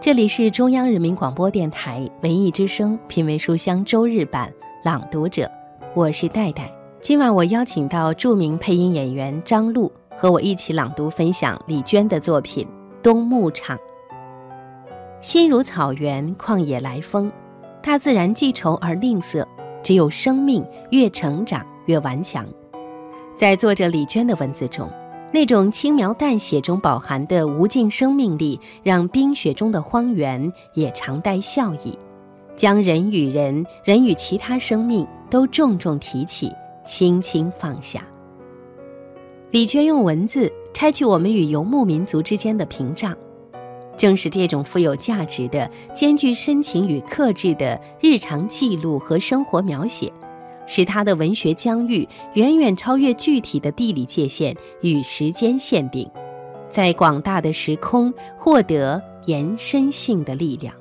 [0.05, 5.49] 这里是中央人民广播电台文艺之声品味书香周日版朗读者，
[5.95, 6.71] 我是戴戴。
[7.01, 12.63] 今晚我邀请到著名配音演员张璐和我一起朗读分享李娟的作品
[13.01, 13.75] 《冬牧场》。
[15.21, 17.31] 心如草原，旷野来风，
[17.81, 19.43] 大自然既稠而吝啬，
[19.81, 22.45] 只有生命越成长越顽强。
[23.35, 24.87] 在作者李娟的文字中。
[25.31, 31.97] 那种轻描淡写中饱含的无尽生命力，让冰雪中的荒原也常带笑意，
[32.55, 36.49] 将人与人、人与其他生命都重重提起，
[36.85, 38.05] 轻轻放下。
[39.51, 43.13] 李娟用文字拆去我们与游牧民族之间的屏障，
[43.97, 50.11] 正是这种富有价值的、兼具深情与克制的日常记录和生活描写，
[50.67, 56.09] 使他的文学疆域远远超越具体的地理界限与时间限定，
[56.69, 60.73] 在广大的时空获得延伸性的力量。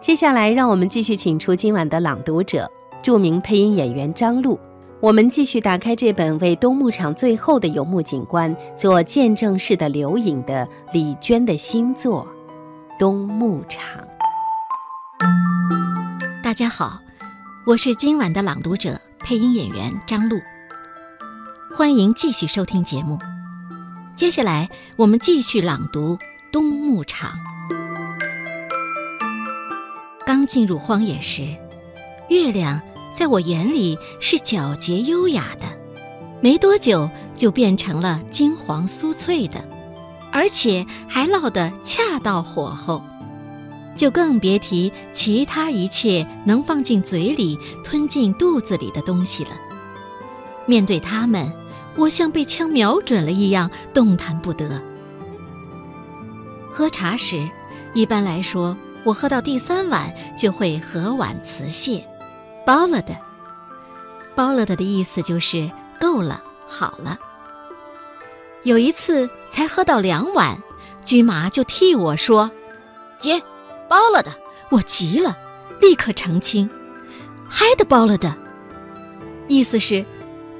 [0.00, 2.70] 接下来，让我们继续请出今晚的朗读者，
[3.02, 4.58] 著名配音演员张璐。
[5.00, 12.26] 我们继续打开这本为冬牧场最后的游牧景观做见证式的留影的李娟的新作
[12.98, 14.02] 《冬牧场》。
[16.42, 17.00] 大家好，
[17.66, 20.40] 我是今晚的朗读者，配音演员张璐。
[21.76, 23.18] 欢迎继续收听节目。
[24.16, 26.16] 接下来我们继续朗读
[26.50, 27.38] 《冬牧场》。
[30.24, 31.54] 刚进入荒野时，
[32.30, 32.80] 月亮。
[33.12, 35.66] 在我眼里是皎洁优雅的，
[36.40, 39.62] 没多久就变成了金黄酥脆的，
[40.32, 43.04] 而且还烙得恰到火候，
[44.00, 49.50] 就更别提其他一切能放进嘴里、吞进肚子里的东西了。
[50.64, 51.52] 面对它们，
[51.96, 54.82] 我像被枪瞄准了一样动弹不得。
[56.72, 57.46] 喝茶时，
[57.92, 62.02] 一般来说，我喝到第三碗就会和碗辞谢。
[62.64, 63.14] 包了的，
[64.34, 67.18] 包了的的意思就是够了，好了。
[68.62, 70.56] 有一次才喝到两碗，
[71.04, 72.50] 驹麻就替我说
[73.20, 73.42] ：“姐，
[73.90, 74.32] 包了的。”
[74.70, 75.36] 我急了，
[75.80, 76.70] 立刻澄清
[77.50, 78.34] ：“嗨的包了的。”
[79.48, 80.06] 意思是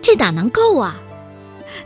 [0.02, 1.00] 这哪能够啊？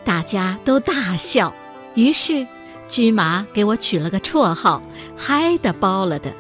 [0.05, 1.55] 大家都大笑。
[1.95, 2.47] 于是
[2.89, 4.83] 驹麻给我取了个绰号
[5.17, 6.33] ：“嗨的包了的。”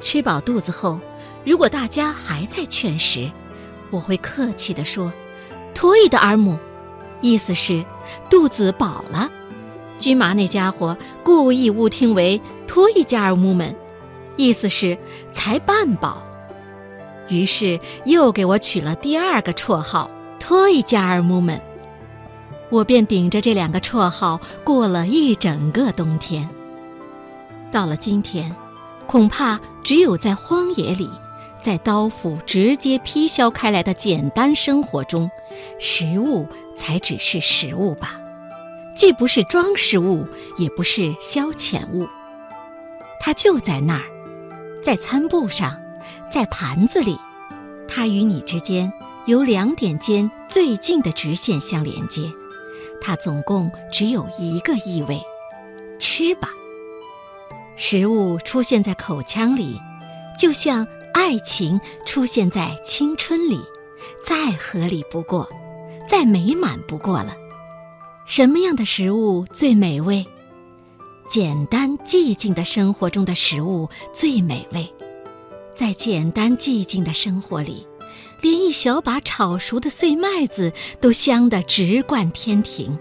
[0.00, 1.00] 吃饱肚子后。
[1.42, 3.30] 如果大家还在劝食，
[3.90, 5.10] 我会客气地说
[5.74, 6.58] ：“托伊的尔姆”，
[7.22, 7.82] 意思是
[8.28, 9.30] 肚子饱了。
[9.96, 13.74] 驹麻那家伙故意误听为“托伊加尔姆们”，
[14.40, 14.96] 意思是
[15.32, 16.22] 才半饱。
[17.28, 21.60] 于是又给我取了第二个绰号“托伊加尔姆们”，
[22.70, 26.48] 我便顶着这两个绰号过了一整个冬天。
[27.70, 28.56] 到了今天，
[29.06, 31.10] 恐怕只有在荒野里。
[31.62, 35.30] 在刀斧直接劈削开来的简单生活中，
[35.78, 38.18] 食物才只是食物吧，
[38.96, 40.26] 既不是装饰物，
[40.56, 42.08] 也不是消遣物。
[43.20, 44.02] 它就在那儿，
[44.82, 45.80] 在餐布上，
[46.32, 47.18] 在盘子里。
[47.88, 48.92] 它与你之间
[49.26, 52.22] 由两点间最近的直线相连接。
[53.00, 55.20] 它总共只有一个意味：
[55.98, 56.48] 吃吧。
[57.76, 59.80] 食物出现在口腔里，
[60.38, 60.86] 就像。
[61.12, 63.60] 爱情出现在青春里，
[64.24, 65.46] 再合理不过，
[66.08, 67.34] 再美满不过了。
[68.26, 70.24] 什么样的食物最美味？
[71.30, 74.92] 简单寂静的生活中的食物最美味。
[75.76, 77.86] 在简单寂静的生活里，
[78.42, 82.98] 连一小把炒熟的碎麦子都香得直灌天庭。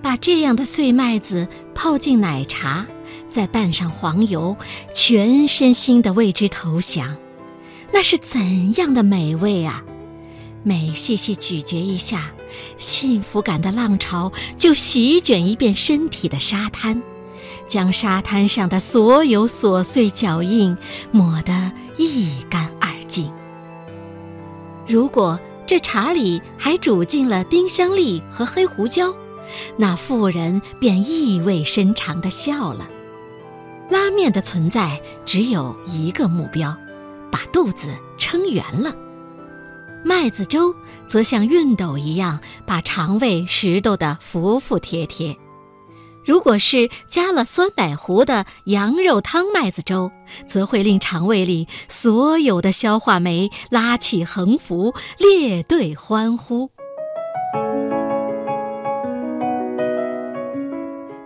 [0.00, 2.86] 把这样的碎麦子泡进奶茶，
[3.28, 4.56] 再拌上黄油，
[4.94, 7.18] 全身心地为之投降。
[7.92, 9.84] 那是怎样的美味啊！
[10.62, 12.30] 每细细咀嚼一下，
[12.78, 17.02] 幸福感的浪潮就席卷一遍身体的沙滩，
[17.68, 20.76] 将沙滩上的所有琐碎脚印
[21.12, 23.30] 抹得一干二净。
[24.86, 29.14] 如果这茶里还煮进了丁香粒和黑胡椒，
[29.76, 32.88] 那妇人便意味深长地笑了。
[33.90, 36.76] 拉面的存在只有一个目标。
[37.30, 38.94] 把肚子撑圆了，
[40.02, 40.74] 麦子粥
[41.06, 45.36] 则像熨斗一样把肠胃拾掇得服服帖帖。
[46.28, 50.12] 如果是加了酸奶糊的羊肉汤麦子粥，
[50.46, 56.70] 则会令肠胃里所有的消化酶拉起横幅，列队欢呼。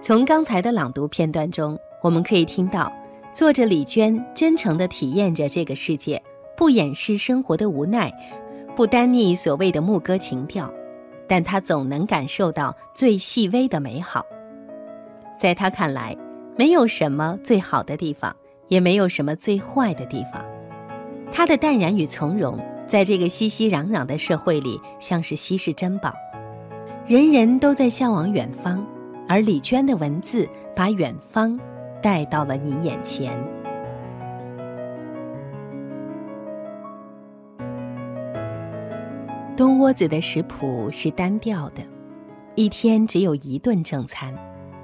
[0.00, 2.92] 从刚才的朗读片段中，我们可以听到。
[3.34, 6.22] 作者李娟真诚地体验着这个世界，
[6.56, 8.12] 不掩饰生活的无奈，
[8.76, 10.72] 不单逆所谓的牧歌情调，
[11.26, 14.24] 但她总能感受到最细微的美好。
[15.42, 16.16] 在他看来，
[16.56, 18.32] 没有什么最好的地方，
[18.68, 20.40] 也没有什么最坏的地方。
[21.32, 26.14] 他的淡然与从容，在这个熙熙攘攘的社会里，像是稀世珍宝。
[27.08, 28.86] 人人都在向往远方，
[29.28, 31.58] 而李娟的文字把远方。
[32.00, 33.32] 带到了你眼前。
[39.56, 41.82] 冬窝子的食谱是单调的，
[42.54, 44.32] 一天只有一顿正餐，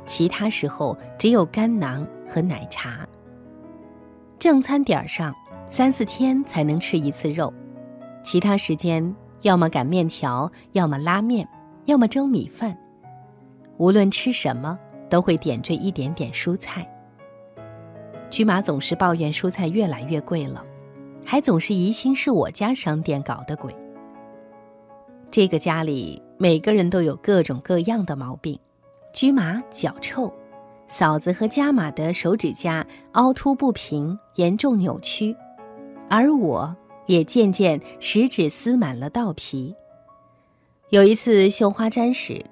[0.09, 3.07] 其他时候只有干囊和奶茶。
[4.39, 5.35] 正餐点上，
[5.69, 7.53] 三四天才能吃一次肉，
[8.25, 11.47] 其他时间要么擀面条，要么拉面，
[11.85, 12.77] 要么蒸米饭。
[13.77, 14.79] 无论吃什么，
[15.11, 16.89] 都会点缀一点点蔬菜。
[18.31, 20.65] 居马总是抱怨蔬菜越来越贵了，
[21.23, 23.77] 还总是疑心是我家商店搞的鬼。
[25.31, 28.59] 这个家里每个人都有各种各样的毛病，
[29.13, 30.33] 驹马脚臭。
[30.91, 35.37] 嫂子和加马的手指甲凹凸不平，严重扭曲，
[36.09, 39.75] 而我也渐渐食指撕满了倒皮。
[40.89, 42.43] 有一次绣花针时，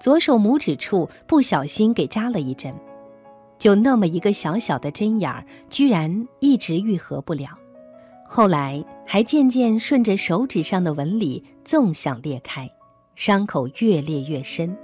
[0.00, 2.74] 左手拇指处不小心给扎了一针，
[3.56, 7.50] 就那么一个小小的针眼儿，居然一直愈合不了。
[8.26, 12.68] 后来还渐渐顺着手指上的纹理纵向裂开，
[13.14, 14.76] 伤口越裂越深。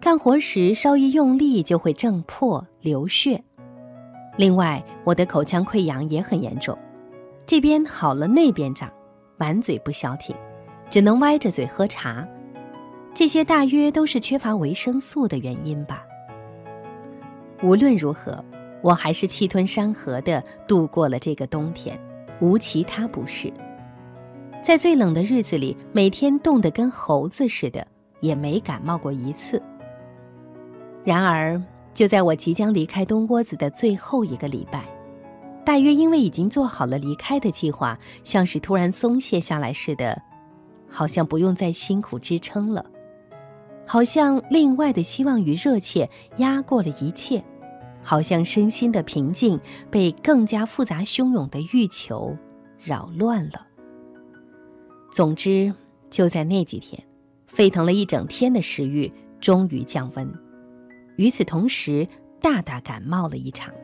[0.00, 3.42] 干活时稍一用力就会挣破流血。
[4.36, 6.78] 另外，我的口腔溃疡也很严重，
[7.44, 8.88] 这边好了那边长，
[9.36, 10.34] 满嘴不消停，
[10.88, 12.26] 只能歪着嘴喝茶。
[13.12, 16.04] 这些大约都是缺乏维生素的原因吧。
[17.62, 18.42] 无论如何，
[18.80, 21.98] 我还是气吞山河的度过了这个冬天，
[22.40, 23.52] 无其他不适。
[24.62, 27.84] 在最冷的日子里，每天冻得跟猴子似的，
[28.20, 29.60] 也没感冒过一次。
[31.04, 31.60] 然而，
[31.94, 34.84] 就在我即将离开东窝子的最后一个礼拜，
[35.64, 40.20] 大约因为已经做好了离开的计划，像是突然松懈下来似的，
[40.88, 42.84] 好像不用再辛苦支撑了，
[43.86, 47.42] 好像另外的希望与热切压过了一切，
[48.02, 49.58] 好像身心的平静
[49.90, 52.36] 被更加复杂汹涌的欲求
[52.78, 53.66] 扰乱了。
[55.10, 55.72] 总之，
[56.10, 57.02] 就在那几天，
[57.46, 60.47] 沸腾了一整天的食欲终于降温。
[61.18, 62.06] 与此同时，
[62.40, 63.74] 大大感冒了一场。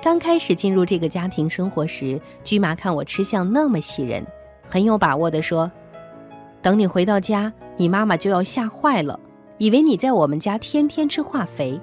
[0.00, 4.24] 刚开始进入这个家庭生活时，居麻看我吃相那么喜人，
[4.64, 5.68] 很有把握地说
[6.62, 9.18] ：“等你回到家，你妈妈就要吓坏了，
[9.58, 11.78] 以为你在我们家天天吃化肥。”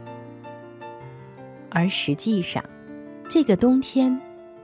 [1.69, 2.63] 而实际上，
[3.29, 4.17] 这个冬天，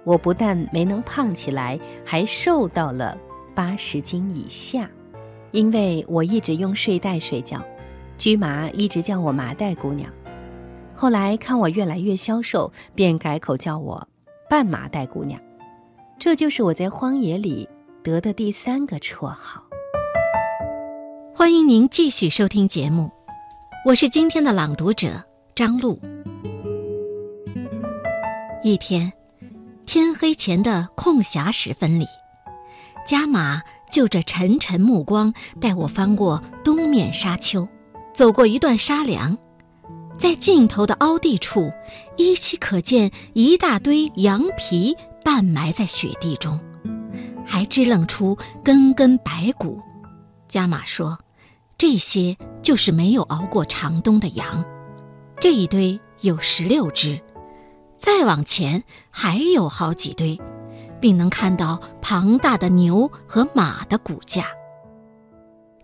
[0.05, 3.17] 我不但没能胖起来，还瘦到了
[3.53, 4.89] 八十斤以下，
[5.51, 7.61] 因为我一直用睡袋睡觉。
[8.17, 10.09] 驹麻一直叫我麻袋姑娘，
[10.95, 14.07] 后来看我越来越消瘦，便改口叫我
[14.49, 15.39] 半麻袋姑娘。
[16.19, 17.67] 这就是我在荒野里
[18.01, 19.63] 得的第三个绰号。
[21.35, 23.11] 欢迎您继续收听节目，
[23.85, 25.23] 我是今天的朗读者
[25.55, 25.99] 张璐。
[28.63, 29.11] 一天，
[29.85, 32.05] 天黑前的空暇时分里，
[33.05, 33.61] 加马
[33.91, 37.67] 就着沉沉目光带我翻过东面沙丘。
[38.13, 39.37] 走过一段沙梁，
[40.19, 41.71] 在尽头的凹地处，
[42.15, 44.95] 依稀可见一大堆羊皮
[45.25, 46.59] 半埋在雪地中，
[47.43, 49.81] 还支棱出根根白骨。
[50.47, 51.17] 加马说
[51.75, 54.63] ：“这些就是没有熬过长冬的羊。”
[55.41, 57.19] 这一堆有十六只，
[57.97, 60.39] 再往前还有好几堆，
[61.01, 64.45] 并能看到庞大的牛和马的骨架。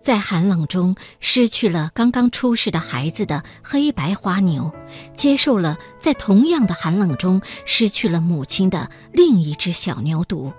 [0.00, 4.72] 在寒冷中失去了刚刚出世的孩子的黑白花牛，
[5.14, 10.52] 接受了在同样的寒冷中失去了母亲的另一只小牛犊，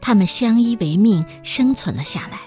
[0.00, 2.40] 它们相依为命生存了下来，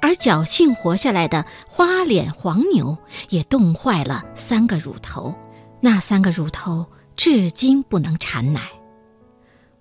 [0.00, 2.96] 而侥幸活下来的花脸黄牛
[3.28, 5.34] 也冻坏了三个乳头，
[5.80, 8.70] 那三个乳头至今不能产奶。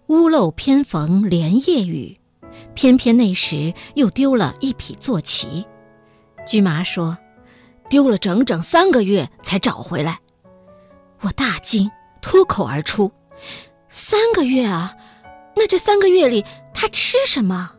[0.08, 2.18] 屋漏偏逢连夜雨。
[2.74, 5.66] 偏偏那时又丢了一匹坐骑，
[6.46, 7.18] 驹麻说
[7.90, 10.20] ：“丢了整整三个月才找回来。”
[11.22, 11.90] 我大惊，
[12.22, 13.12] 脱口而出
[13.90, 14.94] ：“三个月啊？
[15.56, 16.44] 那这三个月里
[16.74, 17.72] 他吃什么？”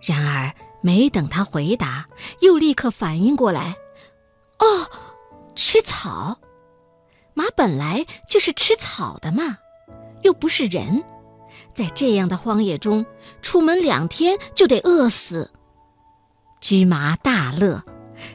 [0.00, 2.06] 然而没等他回答，
[2.40, 3.74] 又立刻反应过来
[4.60, 4.90] ：“哦，
[5.56, 6.38] 吃草。
[7.34, 9.58] 马本来就是吃草的嘛，
[10.22, 11.02] 又不是人。”
[11.76, 13.04] 在这样的荒野中，
[13.42, 15.52] 出门两天就得饿死。
[16.58, 17.84] 驹麻大乐，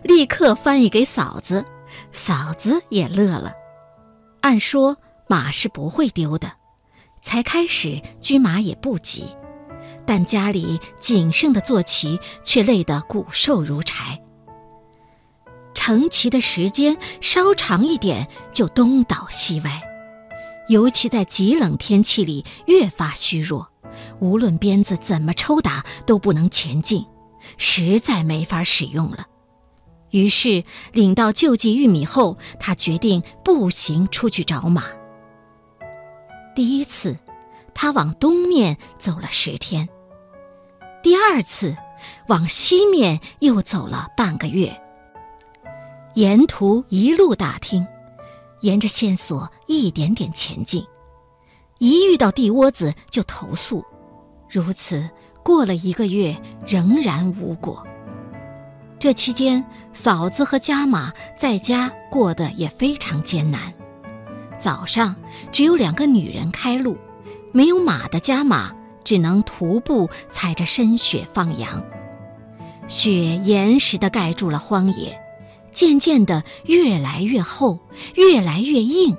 [0.04, 1.66] 立刻翻译给嫂子，
[2.12, 3.52] 嫂子也乐了。
[4.42, 4.96] 按说
[5.28, 6.52] 马是不会丢的，
[7.24, 9.36] 才开始，驹麻也不急，
[10.06, 14.22] 但家里仅剩的坐骑却累得骨瘦如柴。
[15.74, 19.82] 成骑的时间稍长一点，就东倒西歪。
[20.72, 23.68] 尤其在极冷天气里越发虚弱，
[24.22, 27.06] 无论鞭子怎么抽打都不能前进，
[27.58, 29.28] 实在没法使用了。
[30.12, 30.64] 于是
[30.94, 34.86] 领到救济玉米后，他决定步行出去找马。
[36.56, 37.18] 第一次，
[37.74, 39.88] 他往东面走了十天；
[41.04, 41.76] 第二次，
[42.30, 44.82] 往西面又走了半个月。
[46.14, 47.86] 沿途一路打听，
[48.62, 50.86] 沿着线索一点点前进，
[51.80, 53.84] 一遇到地窝子就投诉。
[54.50, 55.10] 如此
[55.44, 57.86] 过了一个月，仍然无果。
[59.00, 63.74] 这期间，嫂子和家马在家过得也非常艰难。
[64.60, 65.16] 早上
[65.52, 66.96] 只有两个女人开路，
[67.52, 68.72] 没有马的家马
[69.04, 71.84] 只能徒步踩着深雪放羊。
[72.88, 75.20] 雪严实地盖住了荒野，
[75.74, 77.80] 渐渐地越来越厚，
[78.16, 79.18] 越来越硬，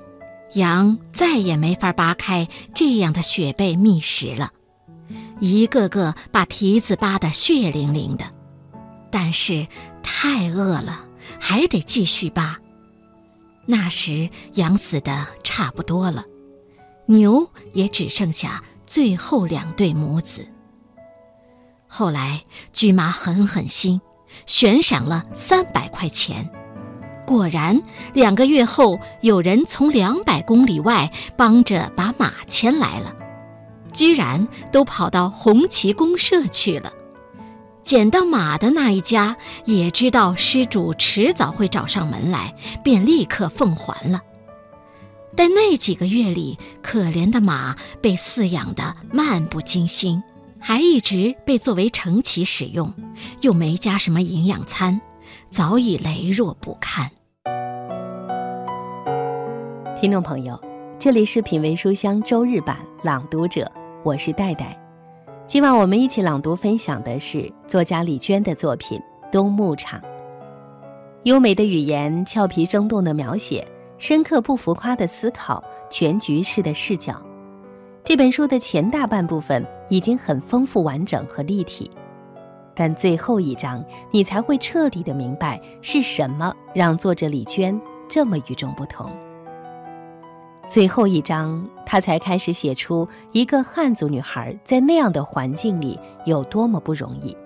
[0.54, 4.52] 羊再也没法扒开这样的雪被觅食了，
[5.40, 8.24] 一个个把蹄子扒得血淋淋的。
[9.10, 9.66] 但是
[10.02, 11.06] 太饿了，
[11.38, 12.58] 还得继续扒。
[13.66, 16.24] 那时羊死的差不多了，
[17.06, 20.46] 牛也只剩下最后两对母子。
[21.86, 22.42] 后来
[22.72, 24.00] 驹妈狠狠心，
[24.46, 26.48] 悬赏了三百块钱。
[27.26, 27.80] 果然，
[28.12, 33.14] 两个月后，有人从两百公里外帮着把马牵来了，
[33.92, 36.92] 居然都跑到红旗公社去了。
[37.82, 42.54] 捡到马的那一家也知道失主迟早会找上门来，
[42.84, 44.20] 便立刻奉还了。
[45.34, 50.22] 但那几个月里，可怜的马被饲养得漫不经心，
[50.64, 52.94] 还一直被作为乘骑使用，
[53.40, 55.00] 又没加什么营养餐，
[55.50, 57.10] 早已羸弱不堪。
[59.96, 60.56] 听众朋友，
[61.00, 63.68] 这里是品味书香周日版朗读者，
[64.04, 64.78] 我是戴戴。
[65.48, 68.96] 今晚我们一起朗读分享的是作家李娟的作品
[69.32, 70.00] 《冬牧场》。
[71.24, 73.66] 优美的语言，俏皮生动的描写，
[73.98, 77.20] 深刻不浮夸的思考，全局式的视角。
[78.04, 81.90] 这本书的前大半部分已经很丰富完整和立体，
[82.74, 87.78] 但最后一章你才会彻底的明白是什么让作者李娟
[88.08, 89.10] 这么与众不同。
[90.66, 97.36] 最后一章，他才开始写出一个汉族女孩在那样的环境里有多么不容易，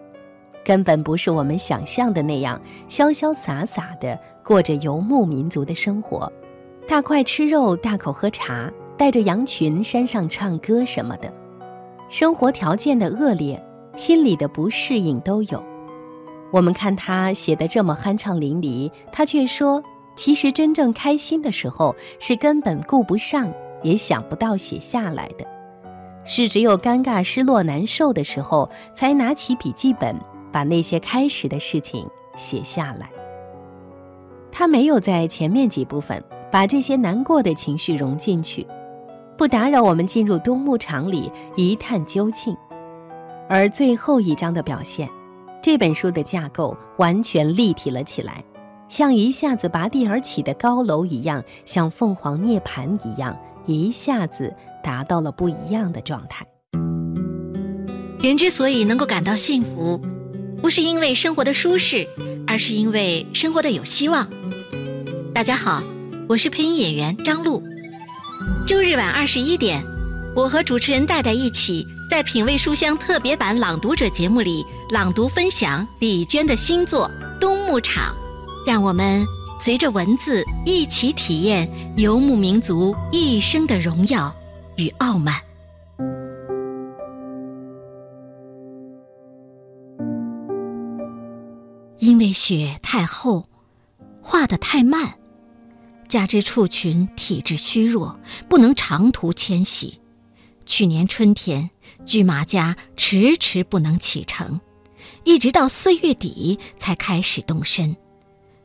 [0.64, 6.32] 根本不是我们想象的那样潇潇洒洒的过着游牧民族的生活，
[6.86, 11.28] 大块吃肉，大口喝茶，带着羊群山上唱歌什么的，
[12.09, 13.62] 生活条件的恶劣，
[13.96, 15.62] 心里的不适应都有。
[16.52, 19.82] 我们看他写的这么酣畅淋漓，他却说。
[20.18, 23.52] 其实真正开心的时候，是根本顾不上，
[23.82, 25.46] 也想不到写下来的，
[26.24, 30.16] 是只有尴尬、失落、难受的时候，才拿起笔记本，
[30.50, 33.11] 把那些开始的事情写下来。
[34.50, 38.66] 他没有在前面几部分把这些难过的情绪融进去，
[39.37, 42.57] 不打扰我们进入冬牧场里一探究竟。
[43.49, 45.09] 而最后一章的表现，
[45.62, 48.43] 这本书的架构完全立体了起来。
[48.89, 56.47] 像一下子拔地而起的高楼一样，像凤凰涅槃一样，一下子达到了不一样的状态。
[58.20, 60.01] 人之所以能够感到幸福，
[60.62, 62.07] 不是因为生活的舒适，
[62.47, 64.28] 而是因为生活的有希望。
[65.34, 65.82] 大家好，
[66.28, 67.62] 我是配音演员张璐。
[68.66, 69.82] 周日晚二十一点，
[70.34, 78.14] 我和主持人戴戴一起在品味书香特别版朗读者节目里朗读分享李娟的新作《冬牧场》。
[78.66, 79.24] 让我们
[79.61, 84.34] 随着文字一起体验游牧民族一生的荣耀
[84.76, 85.34] 与傲慢。
[91.99, 93.47] 因为雪太厚，
[94.20, 95.14] 化得太慢，
[96.09, 100.00] 加之畜群体质虚弱，不能长途迁徙。
[100.64, 101.70] 去年春天，
[102.04, 104.61] 驹马家迟迟不能启程，
[105.24, 107.96] 一直到四月底才开始动身。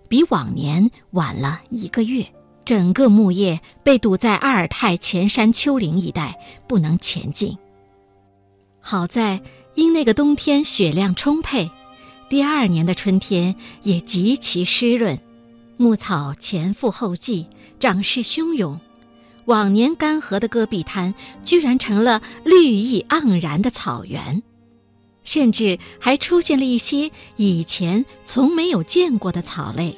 [0.07, 2.25] 比往年晚了一个月，
[2.65, 6.37] 整个牧业被堵在阿尔泰前山丘陵一带，
[6.67, 7.57] 不能前进。
[8.79, 9.39] 好在
[9.75, 11.69] 因那个冬天雪量充沛，
[12.29, 15.17] 第二年的春天也极其湿润，
[15.81, 17.47] 牧草前赴后继，
[17.79, 18.79] 长势汹涌。
[19.45, 24.43] 往年干涸的戈壁滩，居然成了绿意盎然的草原。
[25.23, 29.97] 甚至还出现了一些以前从没有见过的草类，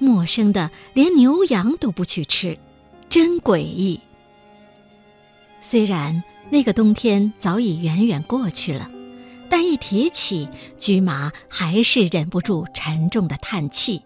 [0.00, 2.58] 陌生的连牛羊都不去吃，
[3.08, 4.00] 真诡异。
[5.60, 6.20] 虽然
[6.50, 8.90] 那个冬天早已远远过去了，
[9.48, 14.02] 但一提起，驹马还是忍不住沉重的叹气，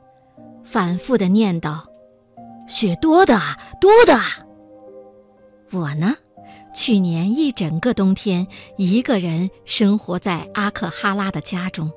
[0.74, 1.78] 反复的念叨
[2.66, 4.40] ：“雪多的啊，多的啊。”
[5.70, 6.16] 我呢，
[6.74, 8.44] 去年一整个冬天，
[8.76, 11.92] 一个人生活在阿克哈拉的家中，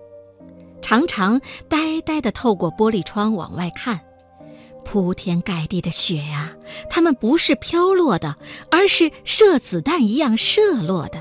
[0.79, 3.99] 常常呆呆的透过玻璃窗往外看。
[4.85, 6.55] 铺天盖地的雪呀，
[6.87, 8.37] 它们不是飘落的，
[8.69, 11.19] 而是射子弹一样射落的。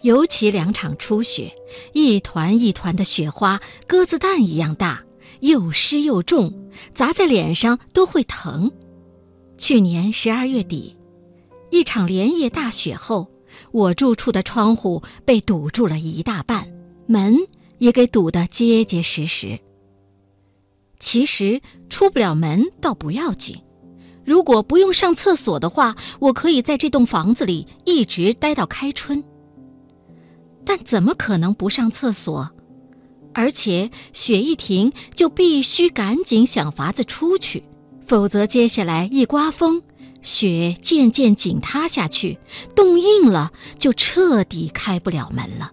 [0.00, 1.52] 尤其两场初雪，
[1.92, 5.04] 一团一团的雪花，鸽子蛋一样大，
[5.40, 8.70] 又湿又重，砸在脸上都会疼。
[9.56, 10.96] 去年十二月底，
[11.70, 13.28] 一场连夜大雪后，
[13.72, 16.68] 我住处的窗户被堵住了一大半，
[17.06, 17.36] 门
[17.78, 19.58] 也给堵得结结实实。
[20.98, 23.56] 其实出不了门倒不要紧，
[24.24, 29.22] 如果不用上厕所的话，我可以在这栋房子里一直待到开春。
[30.64, 32.50] 但怎么可能不上厕所？
[33.32, 37.62] 而且雪一停就必须赶紧想法子出去，
[38.06, 39.82] 否则接下来一刮风，
[40.22, 42.38] 雪渐渐紧塌下去，
[42.74, 45.72] 冻硬了就彻底开不了门了。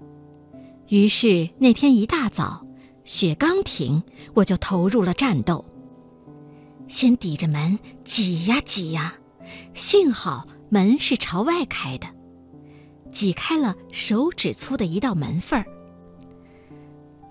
[0.89, 2.66] 于是那天一大早。
[3.03, 4.01] 雪刚停，
[4.34, 5.64] 我就投入了战斗。
[6.88, 9.14] 先抵着门挤呀挤呀，
[9.76, 12.08] 幸好门是朝外开的，
[13.12, 15.68] 挤开了手指粗的一道门缝儿。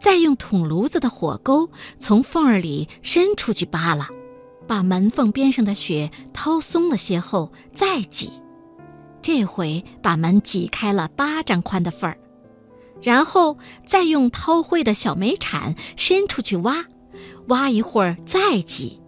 [0.05, 4.07] 再用捅炉子的火钩从缝儿里伸出去扒拉，
[4.67, 8.31] 把门缝边上的雪掏松了些后再挤，
[9.23, 12.19] 这回把门挤开了巴掌宽的缝儿。
[13.01, 16.85] 然后再用掏灰的小煤铲伸出去挖，
[17.49, 19.01] 挖一会儿再挤，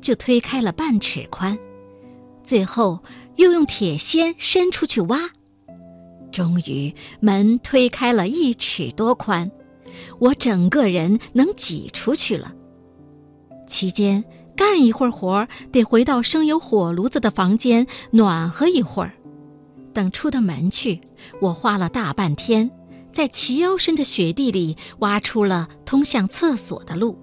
[0.00, 1.58] 就推开了半尺宽。
[2.42, 2.98] 最后
[3.36, 5.28] 又用铁锨伸出去挖，
[6.32, 9.50] 终于门推开了一尺多宽，
[10.18, 12.52] 我整个人能挤出去了。
[13.66, 14.24] 期间
[14.56, 19.12] 干一会儿活得回到生有火炉子的房间暖和一会儿。
[19.92, 21.00] 等出的门去，
[21.40, 22.70] 我花了大半天。
[23.12, 27.16] 在齐腰深的雪地里挖出了通向厕所的路，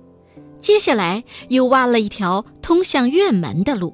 [0.58, 3.94] 接下来又挖了一条通向院门的路。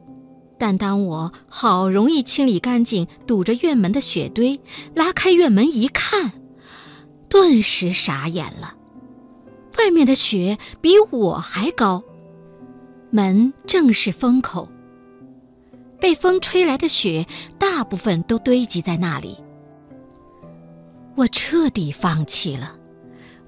[0.60, 4.60] 但当我好容易清理干净堵着院门的雪堆，
[4.94, 6.34] 拉开院门一看，
[7.30, 8.76] 顿时傻眼了。
[9.78, 12.04] 外面的雪比我还高，
[13.12, 14.68] 门正是风口，
[16.00, 17.26] 被风吹来的雪
[17.60, 19.38] 大部分都堆积在那里。
[21.16, 22.76] 我彻底放弃了，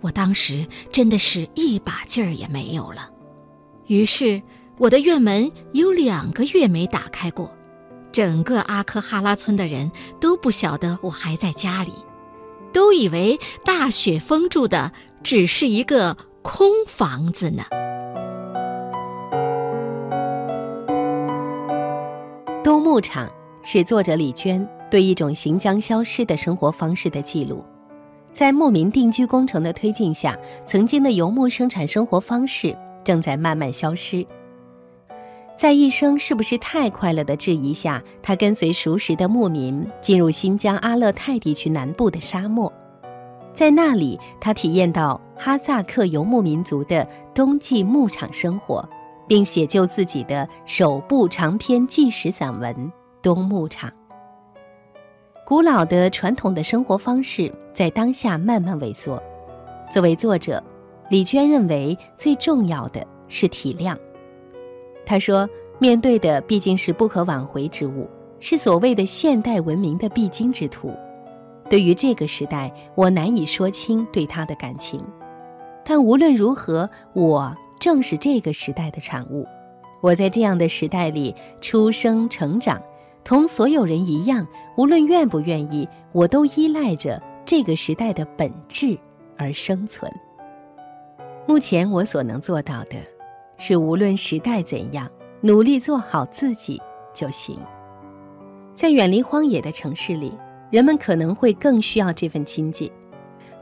[0.01, 3.09] 我当时真的是一把劲儿也没有了。
[3.87, 4.41] 于是
[4.77, 7.51] 我的院门有两个月没打开过，
[8.11, 11.91] 整个阿克哈拉村的人都不晓得我还在家里，
[12.73, 14.91] 都以为大雪封住的
[15.23, 17.63] 只是一个空房子呢。
[22.63, 23.29] 冬牧场
[23.63, 24.67] 是作者李娟。
[24.91, 27.63] 对一种行将消失的生活方式的记录，
[28.33, 34.25] 在牧民定居工程的推进下，曾经的游牧生产生活方式正在慢慢消失。
[35.59, 42.71] 在一生是不是太快乐的质疑下，他跟随熟识的牧民进入新疆阿勒泰地区南部的沙漠，
[43.53, 48.87] 在那里，他体验到哈萨克游牧民族的冬季牧场生活，
[49.27, 52.73] 并写就自己的首部长篇纪实散文
[53.21, 53.89] 《冬牧场》。
[55.45, 59.21] 古老的传统的生活方式在当下慢慢萎缩。
[59.91, 60.63] 作为作者，
[61.09, 63.97] 李娟认为最重要的是体谅。
[65.09, 65.49] 他说
[65.81, 68.07] ：“面对的毕竟是不可挽回之物，
[68.39, 70.93] 是所谓的现代文明的必经之途。
[71.67, 75.03] 对于这个时代，我难以说清对他的感情。
[75.83, 79.47] 但无论如何，我正是这个时代的产物。
[79.99, 82.79] 我在这样的时代里出生成长。”
[83.25, 84.47] 同所有人一样，
[84.77, 88.95] 无论愿不愿意，我都依赖着这个时代的本质
[89.37, 90.11] 而生存。
[91.47, 92.95] 目前我所能做到的，
[93.59, 95.07] 是无论时代怎样，
[95.41, 96.81] 努力做好自己
[97.13, 97.59] 就行。
[98.73, 100.31] 在远离荒野的城市里，
[100.71, 102.89] 人们可能会更需要这份亲近。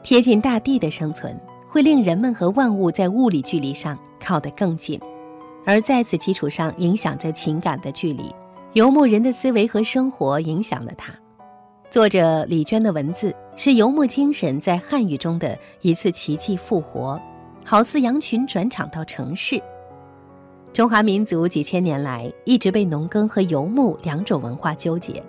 [0.04, 1.36] 贴近大地的生存，
[1.68, 5.00] 会令人们和万物在物理距离上靠得更近，
[5.66, 8.32] 而在此基础上，影响着情感的距离。
[8.74, 11.12] 游牧人的思维和生活影响了他。
[11.90, 17.20] 作者李娟的文字是游牧精神在汉语中的一次奇迹复活，
[17.64, 19.60] 好似羊群转场到城市。
[20.78, 25.20] 中华民族几千年来一直被农耕和游牧两种文化纠结，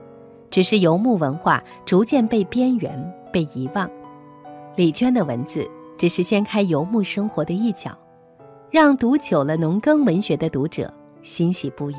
[0.52, 3.90] 只是游牧文化逐渐被边缘、被遗忘。
[4.76, 7.98] 李娟的文字只是掀开游牧生活的一角，
[8.70, 10.94] 让读久了农耕文学的读者
[11.24, 11.98] 欣喜不已。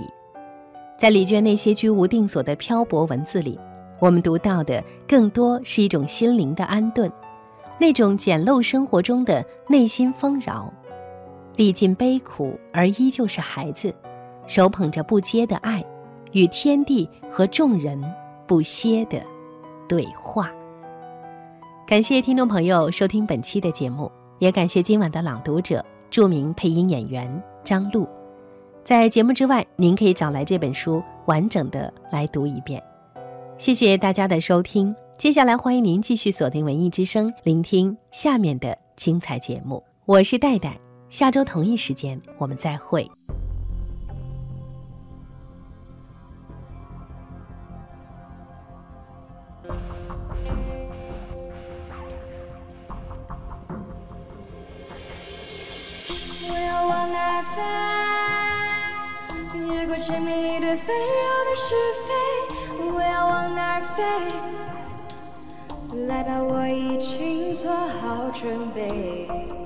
[0.96, 3.58] 在李娟那些居无定所的漂泊文字里，
[3.98, 7.10] 我们读到的更多是一种心灵的安顿，
[7.80, 10.72] 那种简陋生活中的内心丰饶。
[11.60, 13.94] 历尽悲苦而依旧是孩子，
[14.46, 15.84] 手捧着不竭的爱，
[16.32, 18.02] 与天地和众人
[18.46, 19.22] 不歇的
[19.86, 20.50] 对话。
[21.86, 27.30] 感谢听众朋友收听本期的节目，也感谢今晚的朗读者著名配音演员
[27.62, 28.08] 张璐。
[28.82, 32.82] 在节目之外，您可以找来这本书完整的来读一遍。
[33.58, 39.84] 谢谢大家的收听，接下来欢迎您继续锁定文艺之声，聆听下面的精彩节目。
[40.06, 40.89] 我是戴戴。
[41.10, 43.10] 下周同一时间，我们再会。
[56.48, 57.60] 我要往哪儿飞？
[59.58, 61.74] 越过千米一堆纷扰的是
[62.06, 62.14] 非。
[62.94, 64.04] 我要往哪儿飞？
[66.06, 69.59] 来吧，我已经做好准备。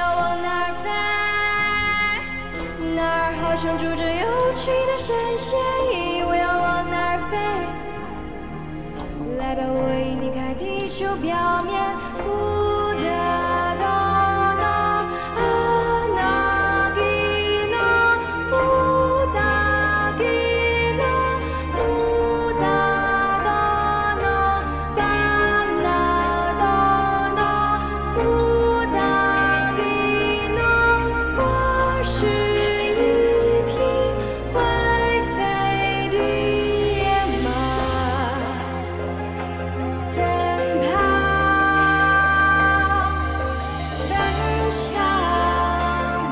[0.00, 0.88] 要往哪儿飞？
[2.96, 5.58] 那儿好像住着有趣的神仙？
[6.26, 7.36] 我要往哪儿飞？
[9.36, 11.76] 来吧，我已离开地球表面。